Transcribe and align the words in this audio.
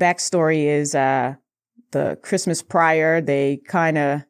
backstory 0.00 0.64
is 0.64 0.94
uh, 0.94 1.36
the 1.92 2.18
Christmas 2.22 2.62
prior, 2.62 3.20
they 3.20 3.58
kind 3.68 3.98
of 3.98 4.22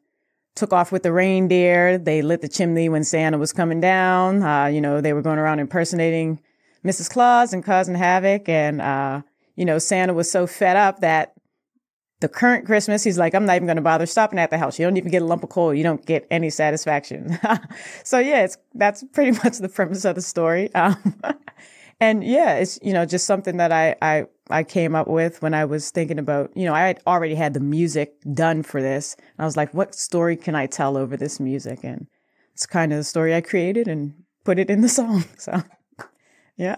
took 0.55 0.73
off 0.73 0.91
with 0.91 1.03
the 1.03 1.11
reindeer. 1.11 1.97
They 1.97 2.21
lit 2.21 2.41
the 2.41 2.49
chimney 2.49 2.89
when 2.89 3.03
Santa 3.03 3.37
was 3.37 3.53
coming 3.53 3.79
down. 3.79 4.43
Uh, 4.43 4.65
you 4.67 4.81
know, 4.81 5.01
they 5.01 5.13
were 5.13 5.21
going 5.21 5.39
around 5.39 5.59
impersonating 5.59 6.41
Mrs. 6.85 7.09
Claus 7.09 7.53
and 7.53 7.63
causing 7.63 7.95
havoc. 7.95 8.49
And, 8.49 8.81
uh, 8.81 9.21
you 9.55 9.65
know, 9.65 9.79
Santa 9.79 10.13
was 10.13 10.29
so 10.29 10.47
fed 10.47 10.75
up 10.75 10.99
that 10.99 11.33
the 12.19 12.29
current 12.29 12.65
Christmas, 12.65 13.03
he's 13.03 13.17
like, 13.17 13.33
I'm 13.33 13.45
not 13.45 13.55
even 13.55 13.65
going 13.65 13.77
to 13.77 13.81
bother 13.81 14.05
stopping 14.05 14.39
at 14.39 14.51
the 14.51 14.57
house. 14.57 14.77
You 14.77 14.85
don't 14.85 14.97
even 14.97 15.11
get 15.11 15.21
a 15.21 15.25
lump 15.25 15.43
of 15.43 15.49
coal. 15.49 15.73
You 15.73 15.83
don't 15.83 16.05
get 16.05 16.27
any 16.29 16.49
satisfaction. 16.49 17.39
so 18.03 18.19
yeah, 18.19 18.43
it's, 18.43 18.57
that's 18.75 19.03
pretty 19.13 19.31
much 19.43 19.57
the 19.57 19.69
premise 19.69 20.05
of 20.05 20.15
the 20.15 20.21
story. 20.21 20.73
Um, 20.75 21.15
and 21.99 22.23
yeah, 22.23 22.55
it's, 22.55 22.77
you 22.83 22.93
know, 22.93 23.05
just 23.05 23.25
something 23.25 23.57
that 23.57 23.71
I, 23.71 23.95
I, 24.01 24.25
I 24.51 24.63
came 24.63 24.95
up 24.95 25.07
with 25.07 25.41
when 25.41 25.53
I 25.53 25.65
was 25.65 25.89
thinking 25.91 26.19
about, 26.19 26.51
you 26.55 26.65
know, 26.65 26.73
I 26.73 26.81
had 26.81 27.01
already 27.07 27.35
had 27.35 27.53
the 27.53 27.59
music 27.59 28.15
done 28.33 28.63
for 28.63 28.81
this. 28.81 29.15
I 29.39 29.45
was 29.45 29.57
like, 29.57 29.73
what 29.73 29.95
story 29.95 30.35
can 30.35 30.55
I 30.55 30.67
tell 30.67 30.97
over 30.97 31.15
this 31.17 31.39
music? 31.39 31.79
And 31.83 32.07
it's 32.53 32.65
kind 32.65 32.91
of 32.91 32.97
the 32.97 33.03
story 33.03 33.33
I 33.33 33.41
created 33.41 33.87
and 33.87 34.13
put 34.43 34.59
it 34.59 34.69
in 34.69 34.81
the 34.81 34.89
song. 34.99 35.23
So 35.37 35.61
yeah. 36.57 36.75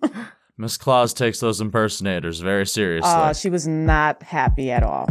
Miss 0.58 0.76
Claus 0.76 1.14
takes 1.14 1.38
those 1.38 1.60
impersonators 1.60 2.40
very 2.40 2.66
seriously. 2.66 3.10
Uh, 3.10 3.32
she 3.32 3.48
was 3.48 3.68
not 3.68 4.22
happy 4.22 4.70
at 4.70 4.82
all. 4.82 5.08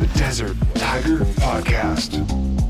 The 0.00 0.10
Desert 0.16 0.56
Tiger 0.74 1.18
Podcast. 1.36 2.61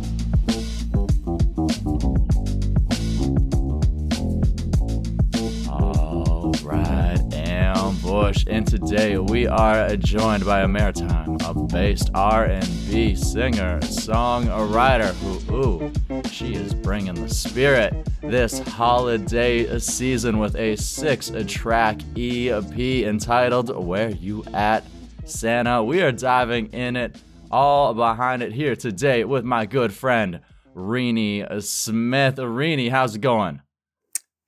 And 8.48 8.66
today 8.66 9.18
we 9.18 9.46
are 9.46 9.96
joined 9.96 10.44
by 10.44 10.62
a 10.62 10.68
maritime, 10.68 11.36
a 11.44 11.54
based 11.54 12.10
R&B 12.14 13.14
singer, 13.14 13.78
songwriter 13.80 15.14
who, 15.46 15.54
ooh, 15.54 15.92
she 16.28 16.54
is 16.54 16.74
bringing 16.74 17.14
the 17.14 17.28
spirit 17.28 17.94
this 18.20 18.58
holiday 18.60 19.78
season 19.78 20.38
with 20.38 20.56
a 20.56 20.76
six-track 20.76 22.00
EP 22.16 22.78
entitled 22.78 23.84
"Where 23.84 24.10
You 24.10 24.44
At, 24.52 24.84
Santa." 25.24 25.82
We 25.84 26.02
are 26.02 26.12
diving 26.12 26.66
in 26.72 26.96
it 26.96 27.16
all 27.50 27.94
behind 27.94 28.42
it 28.42 28.52
here 28.52 28.74
today 28.74 29.24
with 29.24 29.44
my 29.44 29.66
good 29.66 29.92
friend 29.92 30.40
Reeny 30.74 31.46
Smith. 31.62 32.38
Reeny, 32.38 32.88
how's 32.88 33.14
it 33.14 33.20
going? 33.20 33.60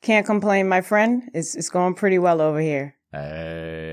Can't 0.03 0.27
complain, 0.27 0.69
my 0.69 0.81
friend. 0.81 1.31
It's 1.33 1.55
it's 1.55 1.69
going 1.69 1.95
pretty 1.95 2.19
well 2.19 2.41
over 2.41 2.61
here. 2.61 2.97
Hey, 3.13 3.84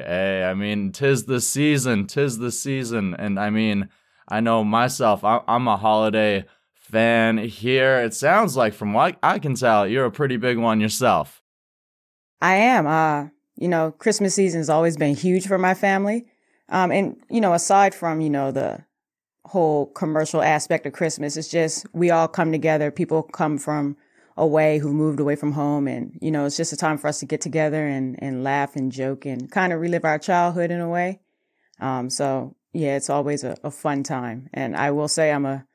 I 0.51 0.53
mean, 0.53 0.91
tis 0.91 1.25
the 1.25 1.39
season, 1.39 2.07
tis 2.07 2.37
the 2.37 2.51
season. 2.51 3.15
And 3.17 3.39
I 3.39 3.49
mean, 3.49 3.87
I 4.27 4.41
know 4.41 4.65
myself, 4.65 5.23
I'm 5.23 5.67
a 5.67 5.77
holiday 5.77 6.43
fan 6.73 7.37
here. 7.37 8.01
It 8.01 8.13
sounds 8.13 8.57
like, 8.57 8.73
from 8.73 8.91
what 8.91 9.17
I 9.23 9.39
can 9.39 9.55
tell, 9.55 9.87
you're 9.87 10.05
a 10.05 10.11
pretty 10.11 10.35
big 10.35 10.57
one 10.57 10.81
yourself. 10.81 11.41
I 12.41 12.55
am. 12.55 12.85
Uh, 12.85 13.29
you 13.55 13.69
know, 13.69 13.91
Christmas 13.91 14.35
season 14.35 14.59
has 14.59 14.69
always 14.69 14.97
been 14.97 15.15
huge 15.15 15.47
for 15.47 15.57
my 15.57 15.73
family. 15.73 16.25
Um, 16.67 16.91
and, 16.91 17.15
you 17.29 17.39
know, 17.39 17.53
aside 17.53 17.95
from, 17.95 18.19
you 18.19 18.29
know, 18.29 18.51
the 18.51 18.83
whole 19.45 19.85
commercial 19.87 20.41
aspect 20.41 20.85
of 20.85 20.93
Christmas, 20.93 21.37
it's 21.37 21.47
just 21.47 21.85
we 21.93 22.11
all 22.11 22.27
come 22.27 22.51
together. 22.51 22.91
People 22.91 23.23
come 23.23 23.57
from 23.57 23.95
away 24.37 24.79
who 24.79 24.93
moved 24.93 25.19
away 25.19 25.35
from 25.35 25.51
home. 25.51 25.87
And, 25.87 26.17
you 26.21 26.31
know, 26.31 26.45
it's 26.45 26.57
just 26.57 26.73
a 26.73 26.77
time 26.77 26.97
for 26.97 27.07
us 27.07 27.19
to 27.19 27.25
get 27.25 27.41
together 27.41 27.85
and, 27.85 28.21
and 28.21 28.43
laugh 28.43 28.75
and 28.75 28.91
joke 28.91 29.25
and 29.25 29.51
kind 29.51 29.73
of 29.73 29.79
relive 29.79 30.05
our 30.05 30.19
childhood 30.19 30.71
in 30.71 30.79
a 30.79 30.89
way. 30.89 31.19
Um, 31.79 32.09
so 32.09 32.55
yeah, 32.73 32.95
it's 32.95 33.09
always 33.09 33.43
a, 33.43 33.57
a 33.63 33.71
fun 33.71 34.03
time. 34.03 34.49
And 34.53 34.75
I 34.75 34.91
will 34.91 35.07
say 35.07 35.31
I'm 35.31 35.45
a 35.45 35.65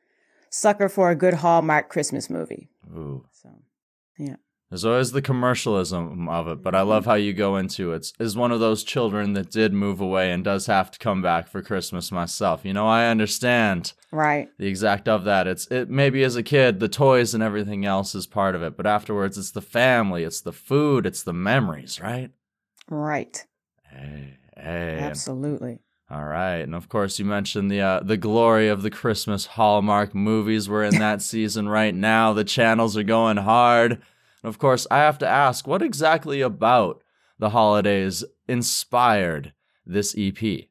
sucker 0.50 0.88
for 0.88 1.10
a 1.10 1.16
good 1.16 1.34
Hallmark 1.34 1.88
Christmas 1.88 2.30
movie. 2.30 2.68
Ooh. 2.90 3.26
So 3.32 3.50
yeah. 4.18 4.36
There's 4.68 4.84
always 4.84 5.12
the 5.12 5.22
commercialism 5.22 6.28
of 6.28 6.48
it, 6.48 6.60
but 6.62 6.74
I 6.74 6.82
love 6.82 7.04
how 7.06 7.14
you 7.14 7.32
go 7.32 7.56
into 7.56 7.92
it. 7.92 8.12
Is 8.18 8.36
one 8.36 8.50
of 8.50 8.58
those 8.58 8.82
children 8.82 9.32
that 9.34 9.50
did 9.50 9.72
move 9.72 10.00
away 10.00 10.32
and 10.32 10.42
does 10.42 10.66
have 10.66 10.90
to 10.90 10.98
come 10.98 11.22
back 11.22 11.46
for 11.46 11.62
Christmas 11.62 12.10
myself. 12.10 12.64
You 12.64 12.72
know, 12.72 12.86
I 12.88 13.06
understand 13.06 13.92
Right. 14.10 14.48
the 14.58 14.66
exact 14.66 15.08
of 15.08 15.22
that. 15.24 15.46
It's 15.46 15.66
it 15.68 15.88
maybe 15.88 16.24
as 16.24 16.34
a 16.34 16.42
kid, 16.42 16.80
the 16.80 16.88
toys 16.88 17.32
and 17.32 17.42
everything 17.44 17.84
else 17.84 18.14
is 18.16 18.26
part 18.26 18.56
of 18.56 18.62
it, 18.62 18.76
but 18.76 18.86
afterwards 18.86 19.38
it's 19.38 19.52
the 19.52 19.60
family, 19.62 20.24
it's 20.24 20.40
the 20.40 20.52
food, 20.52 21.06
it's 21.06 21.22
the 21.22 21.32
memories, 21.32 22.00
right? 22.00 22.30
Right. 22.90 23.44
Hey, 23.88 24.36
hey. 24.56 24.98
Absolutely. 25.00 25.78
all 26.10 26.24
right, 26.24 26.56
and 26.58 26.74
of 26.74 26.88
course 26.88 27.18
you 27.20 27.24
mentioned 27.24 27.70
the 27.70 27.80
uh, 27.80 28.00
the 28.00 28.16
glory 28.16 28.68
of 28.68 28.82
the 28.82 28.90
Christmas 28.90 29.46
Hallmark 29.46 30.12
movies. 30.14 30.68
We're 30.68 30.84
in 30.84 30.98
that 30.98 31.22
season 31.32 31.68
right 31.68 31.94
now. 31.94 32.32
The 32.32 32.44
channels 32.44 32.96
are 32.96 33.02
going 33.04 33.36
hard. 33.38 34.02
And 34.46 34.54
of 34.54 34.60
course, 34.60 34.86
I 34.92 34.98
have 34.98 35.18
to 35.18 35.28
ask, 35.28 35.66
what 35.66 35.82
exactly 35.82 36.40
about 36.40 37.02
the 37.36 37.50
holidays 37.50 38.22
inspired 38.46 39.52
this 39.84 40.14
EP? 40.16 40.68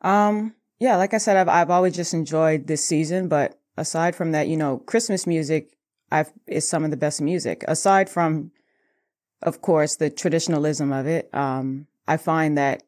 Um, 0.00 0.54
yeah, 0.80 0.96
like 0.96 1.12
I 1.12 1.18
said, 1.18 1.36
I've 1.36 1.50
I've 1.50 1.70
always 1.70 1.94
just 1.94 2.14
enjoyed 2.14 2.66
this 2.66 2.82
season, 2.82 3.28
but 3.28 3.60
aside 3.76 4.16
from 4.16 4.32
that, 4.32 4.48
you 4.48 4.56
know, 4.56 4.78
Christmas 4.78 5.26
music 5.26 5.76
I've 6.10 6.32
is 6.46 6.66
some 6.66 6.86
of 6.86 6.90
the 6.90 6.96
best 6.96 7.20
music. 7.20 7.66
Aside 7.68 8.08
from 8.08 8.50
of 9.42 9.60
course 9.60 9.96
the 9.96 10.08
traditionalism 10.08 10.90
of 10.90 11.06
it, 11.06 11.28
um, 11.34 11.86
I 12.06 12.16
find 12.16 12.56
that, 12.56 12.82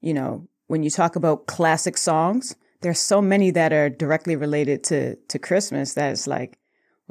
you 0.00 0.14
know, 0.14 0.46
when 0.68 0.84
you 0.84 0.90
talk 0.90 1.16
about 1.16 1.48
classic 1.48 1.98
songs, 1.98 2.54
there's 2.82 3.00
so 3.00 3.20
many 3.20 3.50
that 3.50 3.72
are 3.72 3.90
directly 3.90 4.36
related 4.36 4.84
to 4.84 5.16
to 5.16 5.40
Christmas 5.40 5.94
that 5.94 6.12
it's 6.12 6.28
like, 6.28 6.56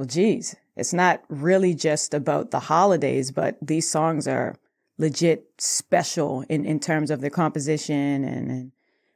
well, 0.01 0.07
geez, 0.07 0.55
it's 0.75 0.93
not 0.93 1.21
really 1.29 1.75
just 1.75 2.15
about 2.15 2.49
the 2.49 2.61
holidays, 2.61 3.31
but 3.31 3.55
these 3.61 3.87
songs 3.87 4.27
are 4.27 4.55
legit 4.97 5.45
special 5.59 6.43
in, 6.49 6.65
in 6.65 6.79
terms 6.79 7.11
of 7.11 7.21
their 7.21 7.29
composition 7.29 8.23
and, 8.23 8.71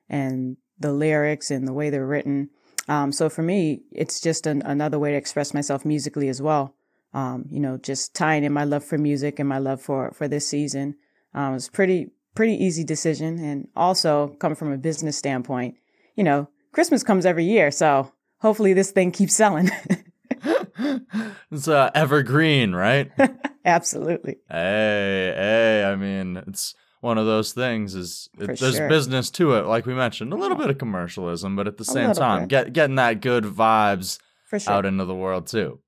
and 0.08 0.58
the 0.78 0.94
lyrics 0.94 1.50
and 1.50 1.68
the 1.68 1.74
way 1.74 1.90
they're 1.90 2.06
written. 2.06 2.52
Um, 2.88 3.12
so 3.12 3.30
for 3.30 3.42
me, 3.42 3.82
it's 3.92 4.22
just 4.22 4.46
an, 4.46 4.62
another 4.64 5.00
way 5.00 5.10
to 5.10 5.18
express 5.18 5.56
myself 5.56 5.86
musically 5.86 6.30
as 6.30 6.40
well. 6.40 6.76
Um, 7.16 7.48
you 7.50 7.60
know, 7.60 7.78
just 7.78 8.14
tying 8.14 8.44
in 8.44 8.54
my 8.54 8.64
love 8.64 8.84
for 8.84 9.00
music 9.00 9.40
and 9.40 9.50
my 9.50 9.58
love 9.58 9.82
for 9.82 10.12
for 10.12 10.28
this 10.28 10.48
season. 10.48 10.98
Um, 11.34 11.50
it 11.50 11.54
was 11.54 11.70
pretty 11.70 12.12
pretty 12.36 12.64
easy 12.64 12.84
decision, 12.84 13.40
and 13.40 13.70
also 13.76 14.36
come 14.40 14.54
from 14.54 14.72
a 14.72 14.78
business 14.78 15.18
standpoint, 15.18 15.78
you 16.16 16.24
know, 16.24 16.48
Christmas 16.74 17.02
comes 17.02 17.26
every 17.26 17.46
year, 17.46 17.72
so 17.72 18.12
hopefully 18.38 18.74
this 18.74 18.92
thing 18.92 19.12
keeps 19.12 19.36
selling. 19.36 19.72
it's 21.52 21.68
uh, 21.68 21.92
evergreen, 21.94 22.74
right? 22.74 23.12
Absolutely. 23.66 24.38
hey, 24.50 25.34
hey, 25.36 25.84
I 25.86 25.96
mean, 25.96 26.38
it's 26.48 26.76
one 27.02 27.18
of 27.18 27.26
those 27.26 27.54
things 27.54 27.96
is 27.96 28.30
it, 28.40 28.60
there's 28.60 28.78
sure. 28.78 28.90
business 28.90 29.30
to 29.32 29.54
it, 29.56 29.66
like 29.66 29.86
we 29.86 29.94
mentioned, 29.94 30.34
a 30.34 30.36
little 30.36 30.58
bit 30.58 30.70
of 30.70 30.78
commercialism, 30.78 31.56
but 31.56 31.68
at 31.68 31.78
the 31.78 31.84
A 31.84 31.86
same 31.86 32.14
time, 32.14 32.42
bit. 32.42 32.50
get 32.50 32.74
getting 32.74 32.96
that 32.96 33.22
good 33.22 33.44
vibes 33.44 34.20
For 34.46 34.60
sure. 34.60 34.74
out 34.74 34.86
into 34.86 35.06
the 35.06 35.16
world 35.16 35.48
too. 35.48 35.80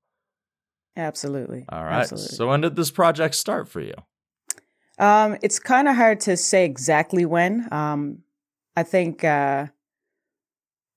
Absolutely. 0.96 1.64
All 1.68 1.84
right. 1.84 2.00
Absolutely. 2.00 2.36
So 2.36 2.48
when 2.48 2.60
did 2.60 2.74
this 2.76 2.90
project 2.90 3.36
start 3.36 3.68
for 3.68 3.80
you? 3.80 3.94
Um, 4.98 5.36
it's 5.42 5.60
kind 5.60 5.86
of 5.86 5.94
hard 5.94 6.18
to 6.20 6.36
say 6.36 6.64
exactly 6.64 7.24
when. 7.24 7.68
Um, 7.72 8.18
I 8.76 8.82
think 8.82 9.22
uh, 9.22 9.66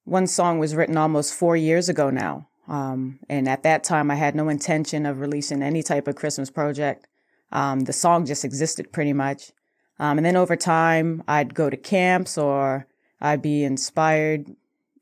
one 0.06 0.26
song 0.28 0.58
was 0.60 0.76
written 0.76 0.98
almost 0.98 1.34
four 1.36 1.56
years 1.56 1.88
ago 1.90 2.10
now. 2.10 2.48
Um, 2.68 3.20
and 3.30 3.50
at 3.50 3.64
that 3.64 3.84
time, 3.84 4.12
I 4.12 4.16
had 4.16 4.36
no 4.36 4.50
intention 4.50 5.06
of 5.06 5.20
releasing 5.20 5.62
any 5.62 5.84
type 5.84 6.08
of 6.08 6.16
Christmas 6.16 6.50
project. 6.50 7.08
Um, 7.52 7.82
the 7.82 7.94
song 7.94 8.26
just 8.26 8.46
existed 8.46 8.92
pretty 8.92 9.14
much. 9.14 9.52
Um, 10.00 10.18
and 10.18 10.26
then 10.26 10.35
over 10.35 10.56
time, 10.56 11.24
I'd 11.28 11.53
go 11.53 11.70
to 11.70 11.78
camps 11.78 12.38
or 12.38 12.88
I'd 13.20 13.41
be 13.41 13.64
inspired 13.64 14.56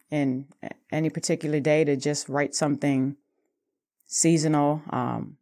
in 0.10 0.48
any 0.92 1.10
particular 1.10 1.60
day 1.60 1.84
to 1.84 1.96
just 1.96 2.28
write 2.28 2.56
something 2.56 3.16
seasonal. 4.08 4.82
Um, 4.90 5.38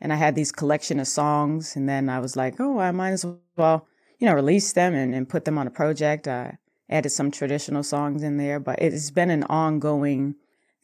and 0.00 0.12
I 0.12 0.16
had 0.16 0.34
these 0.34 0.52
collection 0.52 1.00
of 1.00 1.06
songs, 1.06 1.76
and 1.76 1.88
then 1.88 2.08
I 2.08 2.18
was 2.18 2.36
like, 2.36 2.60
oh, 2.60 2.78
I 2.78 2.90
might 2.90 3.12
as 3.12 3.24
well, 3.56 3.86
you 4.18 4.26
know, 4.26 4.34
release 4.34 4.72
them 4.72 4.94
and, 4.94 5.14
and 5.14 5.28
put 5.28 5.44
them 5.44 5.58
on 5.58 5.66
a 5.66 5.70
project. 5.70 6.26
I 6.26 6.58
added 6.90 7.10
some 7.10 7.30
traditional 7.30 7.82
songs 7.82 8.22
in 8.22 8.36
there, 8.36 8.60
but 8.60 8.80
it's 8.80 9.10
been 9.10 9.30
an 9.30 9.44
ongoing 9.44 10.34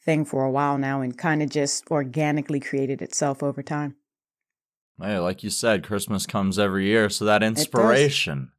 thing 0.08 0.24
for 0.24 0.42
a 0.42 0.50
while 0.50 0.78
now 0.78 1.02
and 1.02 1.18
kind 1.18 1.42
of 1.42 1.50
just 1.50 1.86
organically 1.90 2.58
created 2.58 3.02
itself 3.02 3.42
over 3.42 3.62
time. 3.62 3.94
Hey, 4.98 5.18
like 5.18 5.42
you 5.44 5.50
said, 5.50 5.84
Christmas 5.84 6.24
comes 6.24 6.58
every 6.58 6.86
year, 6.86 7.10
so 7.10 7.26
that 7.26 7.42
inspiration, 7.42 8.52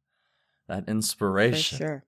that 0.68 0.88
inspiration, 0.88 2.04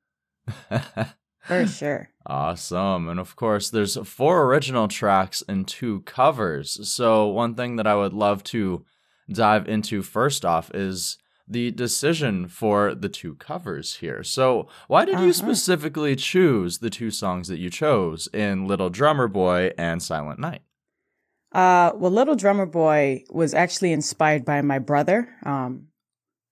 For 0.68 0.78
sure. 0.78 1.14
For 1.40 1.66
sure. 1.66 2.10
Awesome. 2.24 3.08
And 3.08 3.18
of 3.18 3.34
course, 3.34 3.68
there's 3.68 3.96
four 4.06 4.44
original 4.44 4.86
tracks 4.86 5.42
and 5.48 5.66
two 5.66 6.02
covers. 6.02 6.88
So, 6.88 7.26
one 7.26 7.56
thing 7.56 7.74
that 7.76 7.86
I 7.88 7.96
would 7.96 8.12
love 8.12 8.44
to 8.44 8.84
dive 9.28 9.66
into 9.68 10.02
first 10.02 10.44
off 10.44 10.70
is 10.72 11.18
the 11.48 11.70
decision 11.70 12.48
for 12.48 12.94
the 12.94 13.08
two 13.08 13.34
covers 13.34 13.96
here. 13.96 14.22
So, 14.22 14.68
why 14.88 15.04
did 15.04 15.16
Uh-huh. 15.16 15.24
you 15.26 15.32
specifically 15.32 16.16
choose 16.16 16.78
the 16.78 16.90
two 16.90 17.10
songs 17.10 17.48
that 17.48 17.58
you 17.58 17.68
chose 17.70 18.28
in 18.32 18.66
Little 18.66 18.90
Drummer 18.90 19.28
Boy 19.28 19.72
and 19.76 20.02
Silent 20.02 20.38
Night? 20.38 20.62
Uh, 21.52 21.92
well, 21.96 22.10
Little 22.10 22.36
Drummer 22.36 22.66
Boy 22.66 23.24
was 23.30 23.52
actually 23.54 23.92
inspired 23.92 24.44
by 24.44 24.62
my 24.62 24.78
brother. 24.78 25.28
Um, 25.44 25.88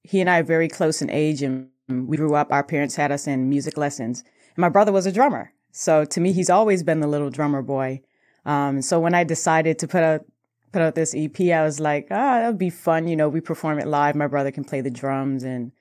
he 0.03 0.21
and 0.21 0.29
I 0.29 0.41
are 0.41 0.45
very 0.45 0.69
close 0.69 1.01
in 1.01 1.11
age, 1.11 1.43
and 1.43 1.69
we 1.89 2.17
grew 2.17 2.35
up. 2.35 2.53
Our 2.53 2.65
parents 2.65 2.97
had 2.97 3.11
us 3.13 3.27
in 3.27 3.49
music 3.49 3.77
lessons, 3.77 4.23
and 4.55 4.59
my 4.59 4.69
brother 4.69 4.93
was 4.93 5.07
a 5.07 5.13
drummer. 5.13 5.53
So 5.73 6.05
to 6.05 6.21
me, 6.21 6.33
he's 6.33 6.51
always 6.51 6.83
been 6.83 7.01
the 7.01 7.07
little 7.07 7.31
drummer 7.31 7.63
boy. 7.63 8.03
Um, 8.45 8.83
so 8.83 8.99
when 9.01 9.15
I 9.15 9.25
decided 9.25 9.79
to 9.79 9.89
put 9.89 10.03
out 10.03 10.25
put 10.73 10.83
out 10.83 10.95
this 10.95 11.15
EP, 11.17 11.41
I 11.41 11.63
was 11.63 11.81
like, 11.81 12.09
ah, 12.11 12.41
that 12.41 12.47
would 12.49 12.59
be 12.59 12.71
fun. 12.71 13.09
You 13.09 13.17
know, 13.17 13.29
we 13.29 13.41
perform 13.41 13.79
it 13.79 13.87
live. 13.87 14.15
My 14.15 14.27
brother 14.27 14.51
can 14.51 14.65
play 14.65 14.81
the 14.81 14.91
drums, 14.91 15.43
and 15.43 15.73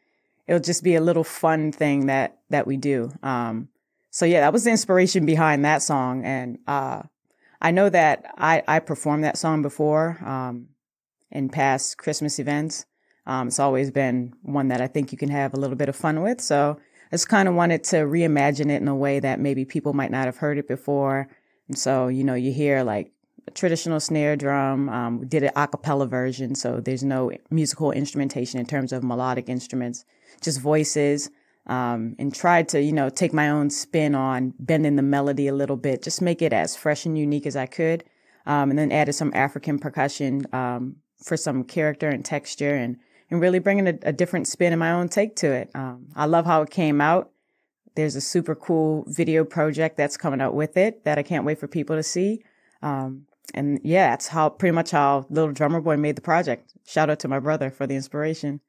it'll 0.48 0.60
just 0.60 0.84
be 0.84 0.96
a 0.96 1.02
little 1.02 1.24
fun 1.24 1.72
thing 1.72 2.08
that 2.08 2.40
that 2.50 2.68
we 2.68 2.78
do. 2.78 3.12
Um, 3.24 3.70
so 4.10 4.26
yeah, 4.26 4.42
that 4.42 4.54
was 4.54 4.64
the 4.64 4.72
inspiration 4.72 5.26
behind 5.26 5.64
that 5.66 5.82
song, 5.82 6.26
and 6.26 6.60
uh, 6.68 7.04
I 7.62 7.72
know 7.72 7.90
that 7.90 8.34
I, 8.38 8.64
I 8.68 8.80
performed 8.80 9.24
that 9.24 9.38
song 9.38 9.62
before 9.62 10.18
um, 10.26 10.70
in 11.32 11.50
past 11.50 11.98
Christmas 11.98 12.40
events. 12.40 12.86
Um, 13.26 13.50
it's 13.50 13.60
always 13.60 13.92
been 13.92 14.34
one 14.42 14.70
that 14.70 14.82
I 14.82 14.88
think 14.88 15.12
you 15.12 15.18
can 15.18 15.30
have 15.30 15.54
a 15.54 15.58
little 15.58 15.76
bit 15.76 15.90
of 15.90 15.96
fun 15.96 16.22
with. 16.22 16.42
So 16.42 16.80
I 17.12 17.16
just 17.16 17.30
kind 17.30 17.48
of 17.48 17.56
wanted 17.56 17.84
to 17.86 17.98
reimagine 17.98 18.72
it 18.72 18.82
in 18.82 18.88
a 18.88 18.96
way 18.96 19.20
that 19.20 19.40
maybe 19.40 19.66
people 19.66 19.94
might 19.94 20.12
not 20.12 20.26
have 20.26 20.38
heard 20.38 20.58
it 20.58 20.68
before. 20.68 21.28
And 21.68 21.78
so, 21.78 22.08
you 22.08 22.24
know, 22.24 22.34
you 22.34 22.52
hear 22.52 22.84
like 22.84 23.12
traditional 23.54 24.00
snare 24.00 24.36
drum. 24.36 24.90
Um, 24.90 25.28
did 25.28 25.44
an 25.44 25.52
a 25.56 25.68
cappella 25.68 26.08
version. 26.08 26.56
So 26.56 26.80
there's 26.80 27.04
no 27.04 27.32
musical 27.50 27.92
instrumentation 27.92 28.60
in 28.60 28.66
terms 28.66 28.94
of 28.94 29.04
melodic 29.04 29.50
instruments, 29.50 30.06
just 30.42 30.60
voices 30.60 31.30
um, 31.68 32.16
and 32.18 32.34
tried 32.34 32.68
to, 32.70 32.82
you 32.82 32.92
know, 32.92 33.10
take 33.10 33.32
my 33.32 33.50
own 33.50 33.70
spin 33.70 34.16
on 34.16 34.54
bending 34.60 34.96
the 34.96 35.04
melody 35.04 35.48
a 35.48 35.54
little 35.54 35.78
bit, 35.78 36.02
just 36.02 36.22
make 36.22 36.42
it 36.42 36.52
as 36.52 36.76
fresh 36.76 37.06
and 37.06 37.18
unique 37.18 37.46
as 37.46 37.56
I 37.56 37.68
could. 37.68 38.04
Um, 38.46 38.72
and 38.72 38.80
then 38.80 38.92
added 38.92 39.14
some 39.14 39.32
African 39.36 39.78
percussion 39.78 40.48
um, 40.54 40.96
for 41.24 41.38
some 41.38 41.64
character 41.64 42.10
and 42.10 42.26
texture 42.26 42.74
and, 42.74 42.98
and 43.30 43.40
really 43.40 43.60
bringing 43.60 43.88
a, 43.88 43.94
a 44.02 44.14
different 44.14 44.48
spin 44.48 44.74
and 44.74 44.80
my 44.80 44.92
own 44.92 45.10
take 45.10 45.36
to 45.38 45.52
it. 45.52 45.70
Um, 45.76 46.08
I 46.16 46.26
love 46.26 46.48
how 46.48 46.64
it 46.64 46.72
came 46.72 47.00
out. 47.00 47.30
There's 47.96 48.16
a 48.16 48.22
super 48.22 48.56
cool 48.56 49.04
video 49.08 49.44
project 49.44 49.98
that's 49.98 50.18
coming 50.18 50.42
out 50.42 50.56
with 50.56 50.78
it 50.78 51.04
that 51.04 51.20
I 51.20 51.24
can't 51.24 51.46
wait 51.46 51.60
for 51.60 51.68
people 51.68 51.96
to 51.96 52.04
see. 52.04 52.44
Um, 52.82 53.28
and 53.54 53.80
yeah, 53.84 54.12
that's 54.12 54.28
how 54.28 54.50
pretty 54.50 54.74
much 54.74 54.92
how 54.92 55.26
Little 55.30 55.52
Drummer 55.52 55.82
Boy 55.82 55.98
made 55.98 56.16
the 56.16 56.22
project. 56.22 56.74
Shout 56.86 57.10
out 57.10 57.20
to 57.20 57.28
my 57.28 57.40
brother 57.40 57.70
for 57.70 57.88
the 57.88 57.96
inspiration. 57.96 58.62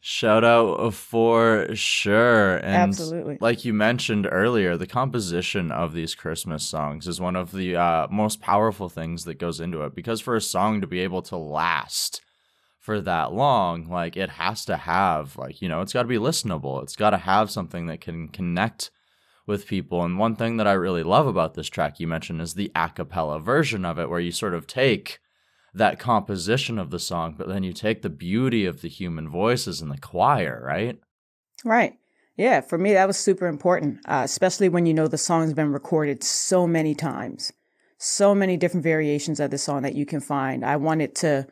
Shout 0.00 0.44
out 0.44 0.94
for 0.94 1.74
sure. 1.74 2.56
And 2.58 2.76
Absolutely. 2.76 3.38
like 3.40 3.64
you 3.64 3.74
mentioned 3.74 4.28
earlier, 4.30 4.76
the 4.76 4.86
composition 4.86 5.72
of 5.72 5.92
these 5.92 6.14
Christmas 6.14 6.64
songs 6.64 7.08
is 7.08 7.20
one 7.20 7.36
of 7.36 7.52
the 7.52 7.76
uh, 7.76 8.06
most 8.08 8.40
powerful 8.40 8.88
things 8.88 9.24
that 9.24 9.38
goes 9.38 9.60
into 9.60 9.82
it 9.82 9.94
because 9.94 10.20
for 10.20 10.36
a 10.36 10.40
song 10.40 10.80
to 10.80 10.86
be 10.86 11.00
able 11.00 11.22
to 11.22 11.36
last 11.36 12.22
for 12.78 13.00
that 13.00 13.32
long, 13.32 13.88
like 13.88 14.16
it 14.16 14.30
has 14.30 14.64
to 14.66 14.76
have, 14.76 15.36
like, 15.36 15.60
you 15.60 15.68
know, 15.68 15.82
it's 15.82 15.92
got 15.92 16.02
to 16.02 16.08
be 16.08 16.16
listenable. 16.16 16.82
It's 16.82 16.96
got 16.96 17.10
to 17.10 17.18
have 17.18 17.50
something 17.50 17.86
that 17.86 18.00
can 18.00 18.28
connect 18.28 18.90
with 19.48 19.66
people. 19.66 20.04
And 20.04 20.18
one 20.18 20.36
thing 20.36 20.58
that 20.58 20.68
I 20.68 20.72
really 20.72 21.02
love 21.02 21.26
about 21.26 21.54
this 21.54 21.68
track 21.68 21.98
you 21.98 22.06
mentioned 22.06 22.40
is 22.40 22.54
the 22.54 22.70
a 22.76 22.90
cappella 22.90 23.40
version 23.40 23.84
of 23.84 23.98
it, 23.98 24.08
where 24.08 24.20
you 24.20 24.30
sort 24.30 24.54
of 24.54 24.66
take 24.66 25.18
that 25.74 25.98
composition 25.98 26.78
of 26.78 26.90
the 26.90 26.98
song, 26.98 27.34
but 27.36 27.48
then 27.48 27.62
you 27.62 27.72
take 27.72 28.02
the 28.02 28.08
beauty 28.08 28.64
of 28.64 28.82
the 28.82 28.88
human 28.88 29.28
voices 29.28 29.80
in 29.80 29.88
the 29.88 29.98
choir, 29.98 30.62
right? 30.64 31.00
Right. 31.64 31.94
Yeah, 32.36 32.60
for 32.60 32.78
me, 32.78 32.92
that 32.92 33.08
was 33.08 33.16
super 33.16 33.46
important, 33.46 33.98
uh, 34.06 34.22
especially 34.24 34.68
when 34.68 34.86
you 34.86 34.94
know 34.94 35.08
the 35.08 35.18
song's 35.18 35.54
been 35.54 35.72
recorded 35.72 36.22
so 36.22 36.66
many 36.66 36.94
times, 36.94 37.52
so 37.98 38.34
many 38.34 38.56
different 38.56 38.84
variations 38.84 39.40
of 39.40 39.50
the 39.50 39.58
song 39.58 39.82
that 39.82 39.96
you 39.96 40.06
can 40.06 40.20
find. 40.20 40.64
I 40.64 40.76
wanted 40.76 41.16
to, 41.16 41.48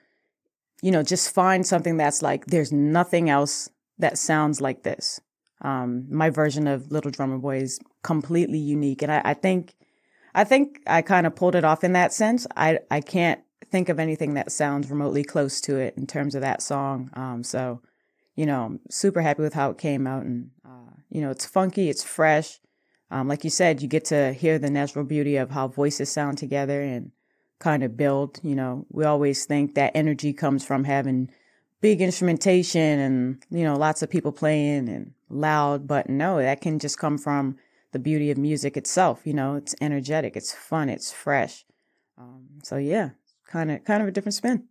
you 0.82 0.92
know, 0.92 1.02
just 1.02 1.34
find 1.34 1.66
something 1.66 1.96
that's 1.96 2.22
like, 2.22 2.46
there's 2.46 2.72
nothing 2.72 3.28
else 3.28 3.68
that 3.98 4.16
sounds 4.16 4.60
like 4.60 4.84
this. 4.84 5.20
Um, 5.62 6.06
my 6.10 6.30
version 6.30 6.66
of 6.66 6.92
Little 6.92 7.10
Drummer 7.10 7.38
Boy 7.38 7.58
is 7.58 7.80
completely 8.02 8.58
unique. 8.58 9.02
And 9.02 9.10
I, 9.10 9.22
I 9.24 9.34
think, 9.34 9.74
I 10.34 10.44
think 10.44 10.80
I 10.86 11.02
kind 11.02 11.26
of 11.26 11.34
pulled 11.34 11.54
it 11.54 11.64
off 11.64 11.82
in 11.82 11.92
that 11.94 12.12
sense. 12.12 12.46
I, 12.56 12.80
I 12.90 13.00
can't 13.00 13.40
think 13.70 13.88
of 13.88 13.98
anything 13.98 14.34
that 14.34 14.52
sounds 14.52 14.90
remotely 14.90 15.24
close 15.24 15.60
to 15.62 15.76
it 15.76 15.94
in 15.96 16.06
terms 16.06 16.34
of 16.34 16.42
that 16.42 16.62
song. 16.62 17.10
Um, 17.14 17.42
so, 17.42 17.80
you 18.36 18.46
know, 18.46 18.64
I'm 18.64 18.80
super 18.90 19.22
happy 19.22 19.42
with 19.42 19.54
how 19.54 19.70
it 19.70 19.78
came 19.78 20.06
out. 20.06 20.24
And, 20.24 20.50
uh, 20.64 20.92
you 21.10 21.20
know, 21.20 21.30
it's 21.30 21.46
funky, 21.46 21.88
it's 21.88 22.04
fresh. 22.04 22.60
Um, 23.10 23.28
like 23.28 23.44
you 23.44 23.50
said, 23.50 23.82
you 23.82 23.88
get 23.88 24.04
to 24.06 24.32
hear 24.32 24.58
the 24.58 24.70
natural 24.70 25.04
beauty 25.04 25.36
of 25.36 25.50
how 25.50 25.68
voices 25.68 26.10
sound 26.10 26.38
together 26.38 26.82
and 26.82 27.12
kind 27.58 27.82
of 27.82 27.96
build. 27.96 28.40
You 28.42 28.56
know, 28.56 28.86
we 28.90 29.04
always 29.04 29.46
think 29.46 29.74
that 29.74 29.92
energy 29.94 30.32
comes 30.32 30.64
from 30.64 30.84
having 30.84 31.30
big 31.80 32.00
instrumentation 32.00 32.98
and, 32.98 33.42
you 33.50 33.64
know, 33.64 33.76
lots 33.76 34.02
of 34.02 34.10
people 34.10 34.32
playing 34.32 34.88
and 34.88 35.12
loud, 35.28 35.86
but 35.86 36.08
no, 36.08 36.38
that 36.38 36.60
can 36.60 36.78
just 36.78 36.98
come 36.98 37.18
from 37.18 37.56
the 37.92 37.98
beauty 37.98 38.30
of 38.30 38.38
music 38.38 38.76
itself. 38.76 39.22
You 39.26 39.34
know, 39.34 39.54
it's 39.56 39.74
energetic, 39.80 40.36
it's 40.36 40.52
fun, 40.52 40.88
it's 40.88 41.12
fresh. 41.12 41.64
Um, 42.18 42.46
so 42.62 42.76
yeah, 42.76 43.10
kind 43.46 43.70
of 43.70 43.84
kind 43.84 44.02
of 44.02 44.08
a 44.08 44.12
different 44.12 44.34
spin. 44.34 44.64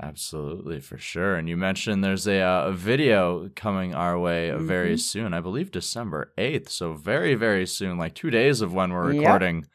Absolutely, 0.00 0.80
for 0.80 0.98
sure. 0.98 1.36
And 1.36 1.48
you 1.48 1.56
mentioned 1.56 2.04
there's 2.04 2.26
a, 2.26 2.40
uh, 2.42 2.64
a 2.66 2.72
video 2.72 3.48
coming 3.56 3.94
our 3.94 4.18
way 4.18 4.50
Mm-hmm. 4.50 4.66
very 4.66 4.98
soon. 4.98 5.32
I 5.32 5.40
believe 5.40 5.70
December 5.70 6.32
8th. 6.36 6.68
So, 6.68 6.92
very, 6.92 7.34
very 7.34 7.66
soon, 7.66 7.96
like 7.96 8.14
two 8.14 8.28
days 8.30 8.60
of 8.60 8.74
when 8.74 8.92
we're 8.92 9.12
Yep. 9.14 9.22
recording 9.22 9.66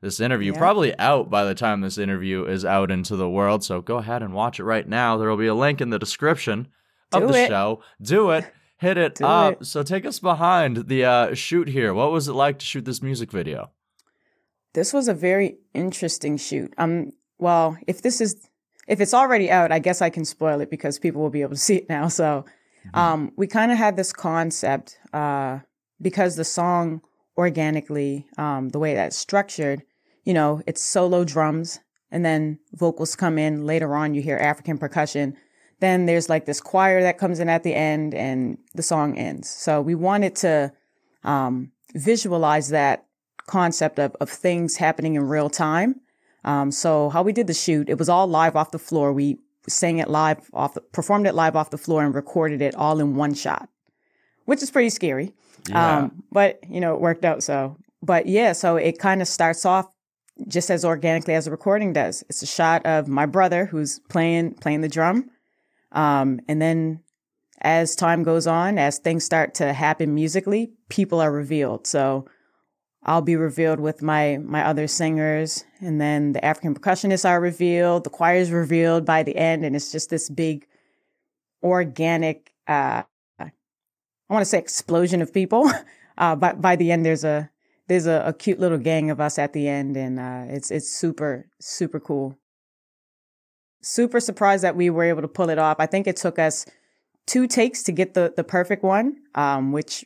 this 0.00 0.20
interview. 0.20 0.52
Yep. 0.52 0.58
Probably 0.58 0.98
out 0.98 1.28
by 1.28 1.44
the 1.44 1.54
time 1.54 1.82
this 1.82 1.98
interview 1.98 2.46
is 2.46 2.64
out 2.64 2.90
into 2.90 3.14
the 3.14 3.28
world. 3.28 3.62
So, 3.62 3.82
go 3.82 3.98
ahead 3.98 4.22
and 4.22 4.32
watch 4.32 4.58
it 4.58 4.64
right 4.64 4.88
now. 4.88 5.18
There 5.18 5.28
will 5.28 5.36
be 5.36 5.48
a 5.48 5.54
link 5.54 5.82
in 5.82 5.90
the 5.90 5.98
description 5.98 6.68
of 7.12 7.22
Do 7.22 7.26
the 7.28 7.42
it. 7.44 7.48
show. 7.48 7.82
Do 8.00 8.30
it. 8.30 8.50
Hit 8.78 8.96
it 8.96 9.16
Do 9.16 9.26
up. 9.26 9.62
it. 9.62 9.64
So, 9.66 9.82
take 9.82 10.06
us 10.06 10.18
behind 10.20 10.88
the 10.88 11.04
uh, 11.04 11.34
shoot 11.34 11.68
here. 11.68 11.92
What 11.92 12.12
was 12.12 12.28
it 12.28 12.32
like 12.32 12.58
to 12.60 12.64
shoot 12.64 12.84
this 12.84 13.02
music 13.02 13.30
video? 13.32 13.70
This 14.74 14.92
was 14.92 15.08
a 15.08 15.14
very 15.14 15.58
interesting 15.74 16.36
shoot. 16.36 16.72
Um, 16.78 17.12
well, 17.38 17.76
if 17.86 18.02
this 18.02 18.20
is 18.20 18.48
if 18.86 19.00
it's 19.00 19.14
already 19.14 19.50
out, 19.50 19.72
I 19.72 19.80
guess 19.80 20.00
I 20.00 20.10
can 20.10 20.24
spoil 20.24 20.60
it 20.60 20.70
because 20.70 20.98
people 20.98 21.20
will 21.20 21.30
be 21.30 21.42
able 21.42 21.54
to 21.54 21.56
see 21.56 21.76
it 21.76 21.88
now. 21.88 22.08
So, 22.08 22.44
um, 22.94 23.32
we 23.36 23.46
kind 23.46 23.72
of 23.72 23.78
had 23.78 23.96
this 23.96 24.12
concept 24.12 24.98
uh, 25.12 25.58
because 26.00 26.36
the 26.36 26.44
song 26.44 27.02
organically, 27.36 28.26
um, 28.38 28.70
the 28.70 28.78
way 28.78 28.94
that's 28.94 29.16
structured, 29.16 29.82
you 30.24 30.34
know, 30.34 30.62
it's 30.66 30.82
solo 30.82 31.24
drums 31.24 31.80
and 32.10 32.24
then 32.24 32.58
vocals 32.72 33.14
come 33.14 33.38
in. 33.38 33.66
Later 33.66 33.94
on, 33.94 34.14
you 34.14 34.22
hear 34.22 34.36
African 34.36 34.78
percussion. 34.78 35.36
Then 35.80 36.06
there's 36.06 36.28
like 36.28 36.46
this 36.46 36.60
choir 36.60 37.02
that 37.02 37.18
comes 37.18 37.38
in 37.40 37.48
at 37.48 37.62
the 37.62 37.74
end, 37.74 38.14
and 38.14 38.58
the 38.74 38.82
song 38.82 39.16
ends. 39.16 39.48
So 39.48 39.80
we 39.80 39.94
wanted 39.94 40.34
to 40.36 40.72
um, 41.24 41.72
visualize 41.94 42.70
that 42.70 43.06
concept 43.46 43.98
of, 43.98 44.14
of 44.20 44.28
things 44.28 44.76
happening 44.76 45.14
in 45.14 45.22
real 45.22 45.50
time. 45.50 46.00
Um, 46.44 46.70
so 46.70 47.08
how 47.10 47.22
we 47.22 47.32
did 47.32 47.46
the 47.46 47.54
shoot, 47.54 47.88
it 47.88 47.98
was 47.98 48.08
all 48.08 48.26
live 48.26 48.56
off 48.56 48.70
the 48.70 48.78
floor. 48.78 49.12
We 49.12 49.38
sang 49.68 49.98
it 49.98 50.08
live 50.08 50.48
off, 50.52 50.74
the, 50.74 50.80
performed 50.80 51.26
it 51.26 51.34
live 51.34 51.56
off 51.56 51.70
the 51.70 51.78
floor 51.78 52.04
and 52.04 52.14
recorded 52.14 52.62
it 52.62 52.74
all 52.74 53.00
in 53.00 53.16
one 53.16 53.34
shot, 53.34 53.68
which 54.44 54.62
is 54.62 54.70
pretty 54.70 54.90
scary. 54.90 55.32
Yeah. 55.68 55.98
Um, 55.98 56.22
but 56.30 56.60
you 56.68 56.80
know, 56.80 56.94
it 56.94 57.00
worked 57.00 57.24
out. 57.24 57.42
So, 57.42 57.76
but 58.02 58.26
yeah, 58.26 58.52
so 58.52 58.76
it 58.76 58.98
kind 58.98 59.20
of 59.20 59.28
starts 59.28 59.66
off 59.66 59.88
just 60.46 60.70
as 60.70 60.84
organically 60.84 61.34
as 61.34 61.46
the 61.46 61.50
recording 61.50 61.92
does. 61.92 62.22
It's 62.28 62.42
a 62.42 62.46
shot 62.46 62.86
of 62.86 63.08
my 63.08 63.26
brother 63.26 63.66
who's 63.66 63.98
playing, 64.08 64.54
playing 64.54 64.82
the 64.82 64.88
drum. 64.88 65.30
Um, 65.92 66.40
and 66.48 66.60
then 66.60 67.00
as 67.60 67.96
time 67.96 68.22
goes 68.22 68.46
on, 68.46 68.78
as 68.78 68.98
things 68.98 69.24
start 69.24 69.54
to 69.54 69.72
happen 69.72 70.14
musically, 70.14 70.72
people 70.88 71.20
are 71.20 71.32
revealed. 71.32 71.86
So 71.86 72.26
I'll 73.04 73.22
be 73.22 73.36
revealed 73.36 73.80
with 73.80 74.02
my 74.02 74.38
my 74.38 74.64
other 74.64 74.86
singers, 74.86 75.64
and 75.80 76.00
then 76.00 76.32
the 76.32 76.44
African 76.44 76.74
percussionists 76.74 77.28
are 77.28 77.40
revealed. 77.40 78.04
The 78.04 78.10
choir 78.10 78.36
is 78.36 78.50
revealed 78.50 79.04
by 79.04 79.22
the 79.22 79.36
end, 79.36 79.64
and 79.64 79.74
it's 79.74 79.92
just 79.92 80.10
this 80.10 80.28
big, 80.28 80.66
organic. 81.62 82.52
Uh, 82.66 83.02
I 83.40 83.52
want 84.28 84.42
to 84.42 84.46
say 84.46 84.58
explosion 84.58 85.22
of 85.22 85.32
people. 85.32 85.70
Uh, 86.18 86.34
but 86.34 86.60
by 86.60 86.74
the 86.74 86.90
end, 86.90 87.06
there's 87.06 87.22
a 87.22 87.48
there's 87.86 88.06
a, 88.06 88.24
a 88.26 88.32
cute 88.32 88.58
little 88.58 88.76
gang 88.76 89.08
of 89.08 89.20
us 89.20 89.38
at 89.38 89.52
the 89.52 89.68
end, 89.68 89.96
and 89.96 90.18
uh, 90.18 90.44
it's 90.48 90.68
it's 90.72 90.90
super 90.90 91.46
super 91.60 92.00
cool. 92.00 92.36
Super 93.80 94.20
surprised 94.20 94.64
that 94.64 94.76
we 94.76 94.90
were 94.90 95.04
able 95.04 95.22
to 95.22 95.28
pull 95.28 95.50
it 95.50 95.58
off. 95.58 95.76
I 95.78 95.86
think 95.86 96.06
it 96.06 96.16
took 96.16 96.38
us 96.38 96.66
two 97.26 97.46
takes 97.46 97.82
to 97.84 97.92
get 97.92 98.14
the 98.14 98.32
the 98.34 98.44
perfect 98.44 98.82
one, 98.82 99.16
um, 99.34 99.72
which 99.72 100.04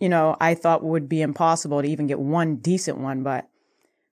you 0.00 0.08
know 0.08 0.36
I 0.40 0.54
thought 0.54 0.84
would 0.84 1.08
be 1.08 1.22
impossible 1.22 1.80
to 1.82 1.88
even 1.88 2.06
get 2.06 2.20
one 2.20 2.56
decent 2.56 2.98
one. 2.98 3.22
But 3.22 3.48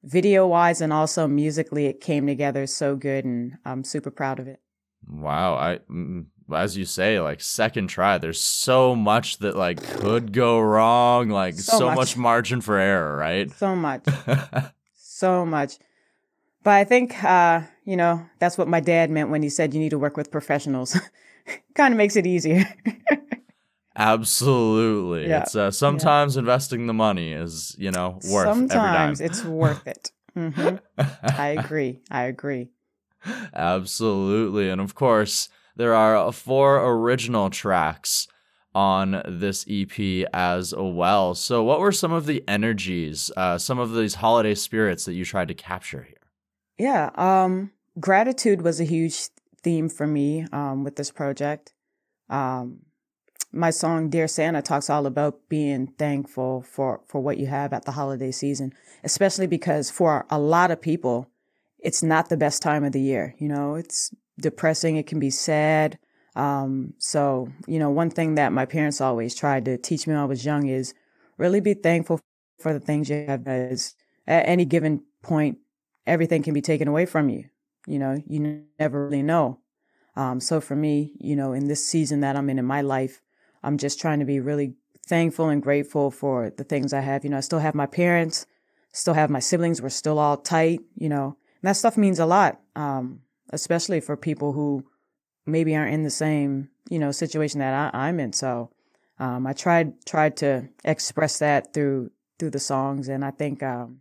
video 0.03 0.47
wise 0.47 0.81
and 0.81 0.93
also 0.93 1.27
musically, 1.27 1.87
it 1.87 2.01
came 2.01 2.27
together 2.27 2.67
so 2.67 2.97
good, 2.97 3.25
and 3.25 3.59
I'm 3.65 3.85
super 3.85 4.11
proud 4.11 4.39
of 4.39 4.49
it. 4.49 4.61
Wow, 5.07 5.55
I 5.55 5.81
as 6.55 6.77
you 6.77 6.85
say, 6.85 7.21
like 7.21 7.41
second 7.41 7.89
try, 7.89 8.19
there's 8.19 8.41
so 8.41 8.95
much 8.95 9.39
that 9.39 9.57
like 9.57 9.83
could 9.83 10.33
go 10.33 10.61
wrong, 10.61 11.29
like 11.29 11.55
so, 11.55 11.79
So 11.79 11.87
much. 11.87 11.97
much. 11.97 12.17
margin 12.17 12.61
for 12.61 12.79
error, 12.79 13.17
right? 13.17 13.51
So 13.53 13.77
much. 13.77 14.05
so 14.95 15.45
much. 15.45 15.79
But 16.63 16.75
I 16.75 16.85
think, 16.85 17.23
uh, 17.25 17.63
you 17.85 17.97
know, 17.97 18.25
that's 18.39 18.59
what 18.59 18.69
my 18.69 18.81
dad 18.81 19.11
meant 19.11 19.31
when 19.31 19.43
he 19.43 19.49
said 19.49 19.73
you 19.73 19.81
need 19.81 19.91
to 19.91 19.99
work 19.99 20.17
with 20.17 20.31
professionals. 20.31 20.99
kind 21.75 21.95
of 21.95 21.99
makes 21.99 22.17
it 22.17 22.27
easier. 22.27 22.65
Absolutely. 23.97 25.29
Yeah. 25.29 25.43
It's 25.43 25.57
uh, 25.57 25.71
sometimes 25.71 26.37
investing 26.37 26.87
the 26.87 26.95
money 26.95 27.33
is, 27.33 27.75
you 27.79 27.91
know, 27.91 28.11
worth 28.11 28.23
Sometimes 28.31 28.73
every 28.73 28.91
dime. 28.91 29.15
it's 29.21 29.45
worth 29.45 29.87
it. 29.87 30.13
hmm 30.35 30.77
I 31.23 31.49
agree. 31.49 32.01
I 32.11 32.25
agree. 32.25 32.69
Absolutely. 33.55 34.71
And 34.71 34.81
of 34.81 34.95
course, 34.95 35.49
there 35.77 35.95
are 35.95 36.31
four 36.33 36.77
original 36.85 37.51
tracks 37.51 38.29
on 38.75 39.23
this 39.27 39.65
EP 39.69 40.25
as 40.33 40.73
well. 40.77 41.35
So, 41.35 41.63
what 41.63 41.81
were 41.81 41.93
some 41.93 42.13
of 42.13 42.27
the 42.27 42.45
energies, 42.47 43.31
uh, 43.37 43.59
some 43.59 43.79
of 43.79 43.95
these 43.95 44.15
holiday 44.15 44.55
spirits 44.55 45.05
that 45.07 45.15
you 45.15 45.25
tried 45.25 45.49
to 45.49 45.55
capture 45.55 46.03
here? 46.03 46.20
Yeah. 46.81 47.11
Um, 47.17 47.73
gratitude 48.01 48.63
was 48.63 48.81
a 48.81 48.85
huge 48.85 49.29
theme 49.63 49.91
for 49.91 50.07
me 50.07 50.47
um, 50.51 50.83
with 50.83 50.97
this 50.97 51.11
project. 51.11 51.75
Um, 52.31 52.79
my 53.53 53.69
song 53.69 54.09
"Dear 54.09 54.27
Santa" 54.27 54.63
talks 54.63 54.89
all 54.89 55.05
about 55.05 55.47
being 55.51 55.89
thankful 55.99 56.63
for 56.63 57.03
for 57.07 57.21
what 57.21 57.37
you 57.37 57.49
have 57.49 57.75
at 57.75 57.85
the 57.85 57.93
holiday 57.93 58.31
season, 58.31 58.73
especially 59.05 59.47
because 59.47 59.91
for 59.91 60.25
a 60.31 60.39
lot 60.39 60.71
of 60.71 60.81
people, 60.81 61.29
it's 61.81 62.03
not 62.03 62.31
the 62.31 62.39
best 62.39 62.63
time 62.63 62.83
of 62.83 62.93
the 62.93 63.03
year. 63.03 63.35
You 63.37 63.49
know, 63.49 63.75
it's 63.75 64.15
depressing. 64.41 64.97
It 64.97 65.07
can 65.07 65.21
be 65.21 65.29
sad. 65.29 65.99
Um, 66.35 66.95
so 66.97 67.53
you 67.67 67.79
know, 67.79 67.91
one 67.91 68.09
thing 68.11 68.37
that 68.37 68.55
my 68.55 68.65
parents 68.65 69.03
always 69.03 69.35
tried 69.35 69.67
to 69.67 69.77
teach 69.77 70.07
me 70.07 70.15
when 70.15 70.23
I 70.23 70.25
was 70.25 70.47
young 70.47 70.67
is 70.67 70.95
really 71.37 71.61
be 71.61 71.75
thankful 71.75 72.21
for 72.59 72.73
the 72.73 72.81
things 72.81 73.11
you 73.11 73.27
have. 73.29 73.47
As 73.47 73.97
at 74.27 74.49
any 74.49 74.65
given 74.65 75.03
point, 75.23 75.59
everything 76.07 76.43
can 76.43 76.55
be 76.55 76.63
taken 76.63 76.89
away 76.89 77.07
from 77.07 77.29
you. 77.29 77.45
You 77.87 77.99
know, 77.99 78.23
you 78.27 78.65
never 78.79 79.05
really 79.05 79.23
know. 79.23 79.61
Um, 80.17 80.41
so 80.41 80.61
for 80.61 80.77
me, 80.77 81.13
you 81.19 81.37
know, 81.37 81.53
in 81.53 81.69
this 81.69 81.85
season 81.85 82.21
that 82.21 82.37
I'm 82.37 82.51
in 82.51 82.59
in 82.59 82.65
my 82.65 82.83
life, 82.83 83.23
I'm 83.63 83.79
just 83.79 84.01
trying 84.01 84.19
to 84.21 84.25
be 84.25 84.41
really 84.41 84.75
thankful 85.07 85.49
and 85.49 85.63
grateful 85.63 86.11
for 86.11 86.51
the 86.51 86.65
things 86.65 86.93
I 86.93 87.01
have. 87.01 87.25
You 87.25 87.31
know, 87.31 87.39
I 87.39 87.41
still 87.41 87.59
have 87.59 87.75
my 87.75 87.87
parents, 87.87 88.47
still 88.93 89.15
have 89.15 89.31
my 89.31 89.41
siblings. 89.41 89.81
We're 89.81 89.89
still 89.89 90.19
all 90.19 90.37
tight, 90.37 90.81
you 90.97 91.09
know, 91.09 91.37
and 91.63 91.69
that 91.69 91.77
stuff 91.77 91.97
means 91.97 92.19
a 92.19 92.27
lot, 92.27 92.61
um, 92.77 93.21
especially 93.51 94.01
for 94.01 94.17
people 94.17 94.53
who 94.53 94.85
maybe 95.47 95.75
aren't 95.75 95.95
in 95.95 96.05
the 96.05 96.11
same, 96.11 96.71
you 96.89 96.99
know, 96.99 97.13
situation 97.13 97.61
that 97.61 97.95
I, 97.95 98.09
I'm 98.09 98.21
in. 98.21 98.33
So 98.33 98.71
um, 99.19 99.47
I 99.47 99.53
tried 99.53 100.05
tried 100.07 100.37
to 100.39 100.69
express 100.85 101.39
that 101.39 101.75
through 101.75 102.11
through 102.39 102.51
the 102.51 102.59
songs, 102.59 103.09
and 103.09 103.25
I 103.25 103.31
think 103.31 103.63
um, 103.63 104.01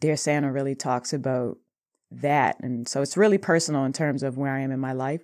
Dear 0.00 0.16
Santa 0.16 0.50
really 0.50 0.74
talks 0.74 1.12
about 1.12 1.58
that, 2.10 2.58
and 2.60 2.88
so 2.88 3.02
it's 3.02 3.16
really 3.16 3.38
personal 3.38 3.84
in 3.84 3.92
terms 3.92 4.22
of 4.22 4.36
where 4.36 4.54
I 4.54 4.60
am 4.60 4.72
in 4.72 4.80
my 4.80 4.92
life. 4.92 5.22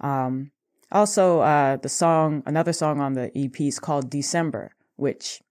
Um, 0.00 0.50
also, 0.90 1.40
uh, 1.40 1.76
the 1.76 1.88
song, 1.88 2.42
another 2.46 2.72
song 2.72 3.00
on 3.00 3.14
the 3.14 3.30
EP 3.36 3.60
is 3.60 3.78
called 3.78 4.10
December, 4.10 4.72
which 4.96 5.42